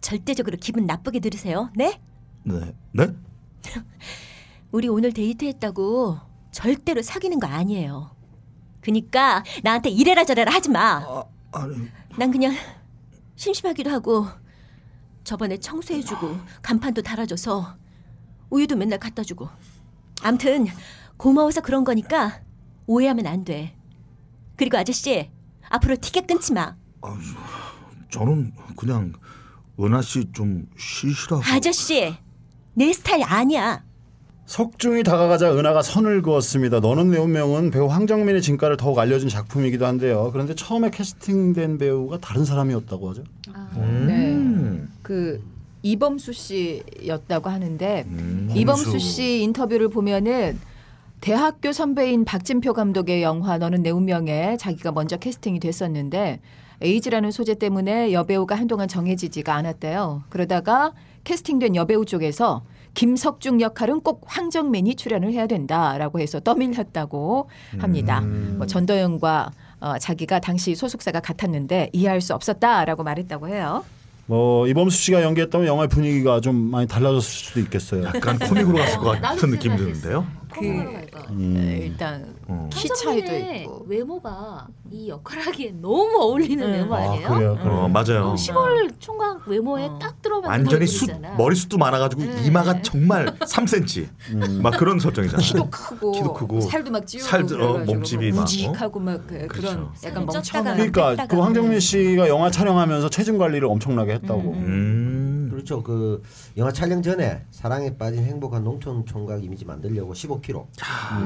절대적으로 0.00 0.56
기분 0.60 0.86
나쁘게 0.86 1.20
들으세요. 1.20 1.70
네? 1.74 2.00
네 2.44 2.74
네? 2.92 3.06
우리 4.70 4.88
오늘 4.88 5.12
데이트했다고 5.12 6.18
절대로 6.52 7.02
사귀는 7.02 7.40
거 7.40 7.46
아니에요. 7.46 8.10
그니까 8.80 9.42
나한테 9.62 9.90
이래라 9.90 10.24
저래라 10.24 10.52
하지 10.52 10.70
마. 10.70 11.02
아, 11.04 11.24
아니 11.52 11.88
난 12.16 12.30
그냥 12.30 12.54
심심하기도 13.36 13.90
하고 13.90 14.26
저번에 15.24 15.58
청소해주고 15.58 16.38
간판도 16.62 17.02
달아줘서 17.02 17.76
우유도 18.50 18.76
맨날 18.76 18.98
갖다 18.98 19.22
주고 19.22 19.48
암튼 20.22 20.66
고마워서 21.16 21.60
그런 21.60 21.84
거니까 21.84 22.40
오해하면 22.86 23.26
안 23.26 23.44
돼. 23.44 23.76
그리고 24.56 24.76
아저씨 24.78 25.30
앞으로 25.68 25.96
티켓 25.96 26.26
끊지 26.26 26.52
마. 26.52 26.76
저는 28.10 28.52
그냥 28.76 29.12
은하 29.78 30.00
씨 30.02 30.24
좀 30.32 30.66
쉬시라고. 30.78 31.42
아저씨 31.44 32.16
내 32.74 32.92
스타일 32.92 33.22
아니야. 33.24 33.84
석중이 34.48 35.02
다가가자 35.02 35.52
은하가 35.52 35.82
선을 35.82 36.22
그었습니다. 36.22 36.80
너는 36.80 37.10
내 37.10 37.18
운명은 37.18 37.70
배우 37.70 37.86
황정민의 37.86 38.40
진가를 38.40 38.78
더욱 38.78 38.98
알려준 38.98 39.28
작품이기도 39.28 39.84
한데요. 39.84 40.30
그런데 40.32 40.54
처음에 40.54 40.88
캐스팅된 40.88 41.76
배우가 41.76 42.16
다른 42.18 42.46
사람이었다고 42.46 43.10
하죠. 43.10 43.24
음. 43.76 44.06
네. 44.08 44.94
그 45.02 45.42
이범수 45.82 46.32
씨였다고 46.32 47.50
하는데 47.50 48.04
음. 48.08 48.50
이범수 48.54 48.98
씨 48.98 49.42
인터뷰를 49.42 49.90
보면은 49.90 50.58
대학교 51.20 51.70
선배인 51.70 52.24
박진표 52.24 52.72
감독의 52.72 53.22
영화 53.22 53.58
너는 53.58 53.82
내 53.82 53.90
운명에 53.90 54.56
자기가 54.56 54.92
먼저 54.92 55.18
캐스팅이 55.18 55.60
됐었는데 55.60 56.40
에이즈라는 56.80 57.32
소재 57.32 57.54
때문에 57.54 58.14
여배우가 58.14 58.54
한동안 58.54 58.88
정해지지가 58.88 59.54
않았대요. 59.54 60.22
그러다가 60.30 60.94
캐스팅된 61.24 61.76
여배우 61.76 62.06
쪽에서 62.06 62.62
김석중 62.94 63.60
역할은 63.60 64.00
꼭 64.00 64.22
황정민이 64.26 64.96
출연을 64.96 65.32
해야 65.32 65.46
된다라고 65.46 66.20
해서 66.20 66.40
떠밀렸다고 66.40 67.48
합니다. 67.78 68.20
뭐 68.20 68.66
전도연과 68.66 69.50
어, 69.80 69.98
자기가 69.98 70.40
당시 70.40 70.74
소속사가 70.74 71.20
같았는데 71.20 71.90
이해할 71.92 72.20
수 72.20 72.34
없었다라고 72.34 73.04
말했다고 73.04 73.48
해요. 73.48 73.84
뭐 74.26 74.66
이범수 74.66 74.96
씨가 74.98 75.22
연기했다면 75.22 75.66
영화의 75.66 75.88
분위기가 75.88 76.40
좀 76.40 76.56
많이 76.56 76.86
달라졌을 76.86 77.22
수도 77.22 77.60
있겠어요. 77.60 78.04
약간 78.04 78.38
코믹으로 78.38 78.76
갔을 78.76 78.98
것 78.98 79.20
같은 79.20 79.50
느낌이 79.50 79.76
드는데요. 79.76 80.26
그 80.52 80.60
음. 81.30 81.80
일단 81.82 82.34
어. 82.46 82.68
키 82.72 82.88
차이도 82.88 83.10
황정민의 83.10 83.60
있고 83.62 83.84
외모가 83.88 84.66
이 84.90 85.08
역할하기에 85.08 85.72
너무 85.80 86.16
어울리는 86.20 86.64
음. 86.66 86.72
외모 86.72 86.94
아 86.94 86.98
아니에요? 86.98 87.28
그래요. 87.28 87.58
그래요. 87.62 87.74
어, 87.76 87.88
맞아요. 87.88 88.36
시골 88.36 88.90
총각 88.98 89.46
외모에 89.48 89.88
딱 90.00 90.20
들어맞는 90.22 90.48
완전히 90.50 90.86
숱. 90.86 91.10
머리숱도 91.36 91.78
많아가지고 91.78 92.22
네. 92.22 92.46
이마가 92.46 92.82
정말 92.82 93.26
3cm 93.38 94.60
막 94.62 94.76
그런 94.78 94.98
설정이잖아요. 94.98 95.44
키도 95.44 95.70
크고, 95.70 96.12
키도 96.12 96.32
크고 96.32 96.60
살도 96.62 96.90
막 96.90 97.06
찌우고 97.06 97.26
살도, 97.26 97.56
어, 97.62 97.78
몸집이 97.78 98.30
뭐 98.32 98.40
많고. 98.40 98.40
묵직하고 98.40 99.00
막 99.00 99.26
그, 99.26 99.46
그렇죠. 99.48 99.74
런 99.76 99.88
약간 100.04 100.26
멍청한 100.26 100.76
그러니까. 100.76 101.26
그 101.26 101.38
황정민 101.38 101.80
씨가 101.80 102.28
영화 102.28 102.50
촬영하면서 102.50 103.10
체중 103.10 103.38
관리를 103.38 103.68
엄청나게 103.68 104.12
했다고. 104.14 104.52
음. 104.52 105.27
그렇죠. 105.58 105.82
그 105.82 106.22
영화 106.56 106.70
촬영 106.72 107.02
전에 107.02 107.44
사랑에 107.50 107.96
빠진 107.96 108.22
행복한 108.22 108.62
농촌 108.62 109.04
총각 109.04 109.42
이미지 109.42 109.64
만들려고 109.64 110.12
15kg 110.12 110.66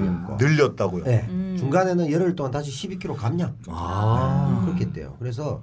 늘렸고. 0.00 0.36
늘렸다고요. 0.36 1.04
네. 1.04 1.26
중간에는 1.58 2.10
열흘 2.10 2.34
동안 2.34 2.50
다시 2.50 2.70
12kg 2.88 3.14
감량. 3.14 3.54
아. 3.68 4.62
그렇게 4.64 4.86
했대요. 4.86 5.16
그래서 5.18 5.62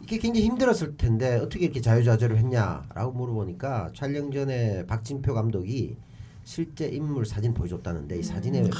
이게 0.00 0.18
굉장히 0.18 0.46
힘들었을 0.46 0.96
텐데 0.96 1.36
어떻게 1.38 1.64
이렇게 1.64 1.80
자유자재로 1.80 2.36
했냐라고 2.36 3.12
물어보니까 3.12 3.90
촬영 3.96 4.30
전에 4.30 4.86
박진표 4.86 5.34
감독이 5.34 5.96
실제 6.44 6.86
인물 6.86 7.26
사진 7.26 7.52
보여줬다는데 7.54 8.18
이 8.18 8.22
사진에 8.22 8.62
보- 8.62 8.70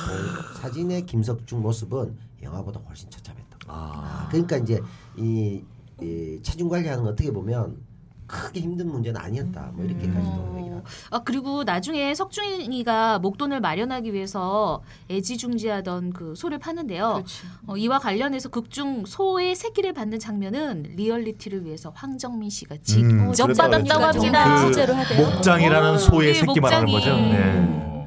사진의 0.61 1.07
김석중 1.07 1.61
모습은 1.61 2.17
영화보다 2.43 2.79
훨씬 2.89 3.11
처참했다. 3.11 3.59
아. 3.67 4.29
그러니까 4.31 4.57
이제 4.59 4.81
이, 5.17 5.61
이 6.01 6.39
체중 6.43 6.69
관리하는 6.69 7.03
거 7.05 7.11
어떻게 7.11 7.33
보면 7.33 7.77
크게 8.27 8.61
힘든 8.61 8.91
문제는 8.91 9.21
아니었다. 9.21 9.71
뭐 9.75 9.85
이렇게까지도 9.85 10.55
얘기를 10.59 10.77
하고. 10.77 10.85
아 11.11 11.21
그리고 11.25 11.65
나중에 11.65 12.15
석중이가 12.15 13.19
목돈을 13.21 13.61
마련하기 13.61 14.13
위해서 14.15 14.83
애지중지하던 15.11 16.13
그 16.13 16.35
소를 16.35 16.59
파는데요. 16.59 17.23
어, 17.67 17.77
이와 17.77 17.99
관련해서 17.99 18.49
극중 18.49 19.05
소의 19.07 19.55
새끼를 19.55 19.93
받는 19.93 20.19
장면은 20.19 20.85
리얼리티를 20.97 21.65
위해서 21.65 21.93
황정민 21.95 22.51
씨가 22.51 22.77
직접 22.83 23.05
음, 23.05 23.33
받았다고 23.33 23.71
그랬다고 23.71 24.05
합니다. 24.05 24.55
그 24.55 24.61
실제로 24.63 24.95
하대요. 24.95 25.27
목장이라는 25.29 25.99
소의 25.99 26.33
네, 26.33 26.41
새끼 26.41 26.61
말하는 26.61 26.87
목장이. 26.91 27.23
거죠. 27.23 27.37
네. 27.37 27.69
어. 27.69 28.07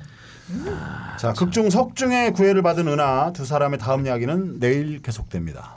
자 1.19 1.34
극중 1.34 1.69
석중의 1.69 2.34
구애를 2.34 2.62
받은 2.62 2.88
은하 2.88 3.32
두 3.34 3.45
사람의 3.45 3.80
다음 3.80 4.06
이야기는 4.06 4.60
내일 4.60 5.01
계속됩니다. 5.01 5.73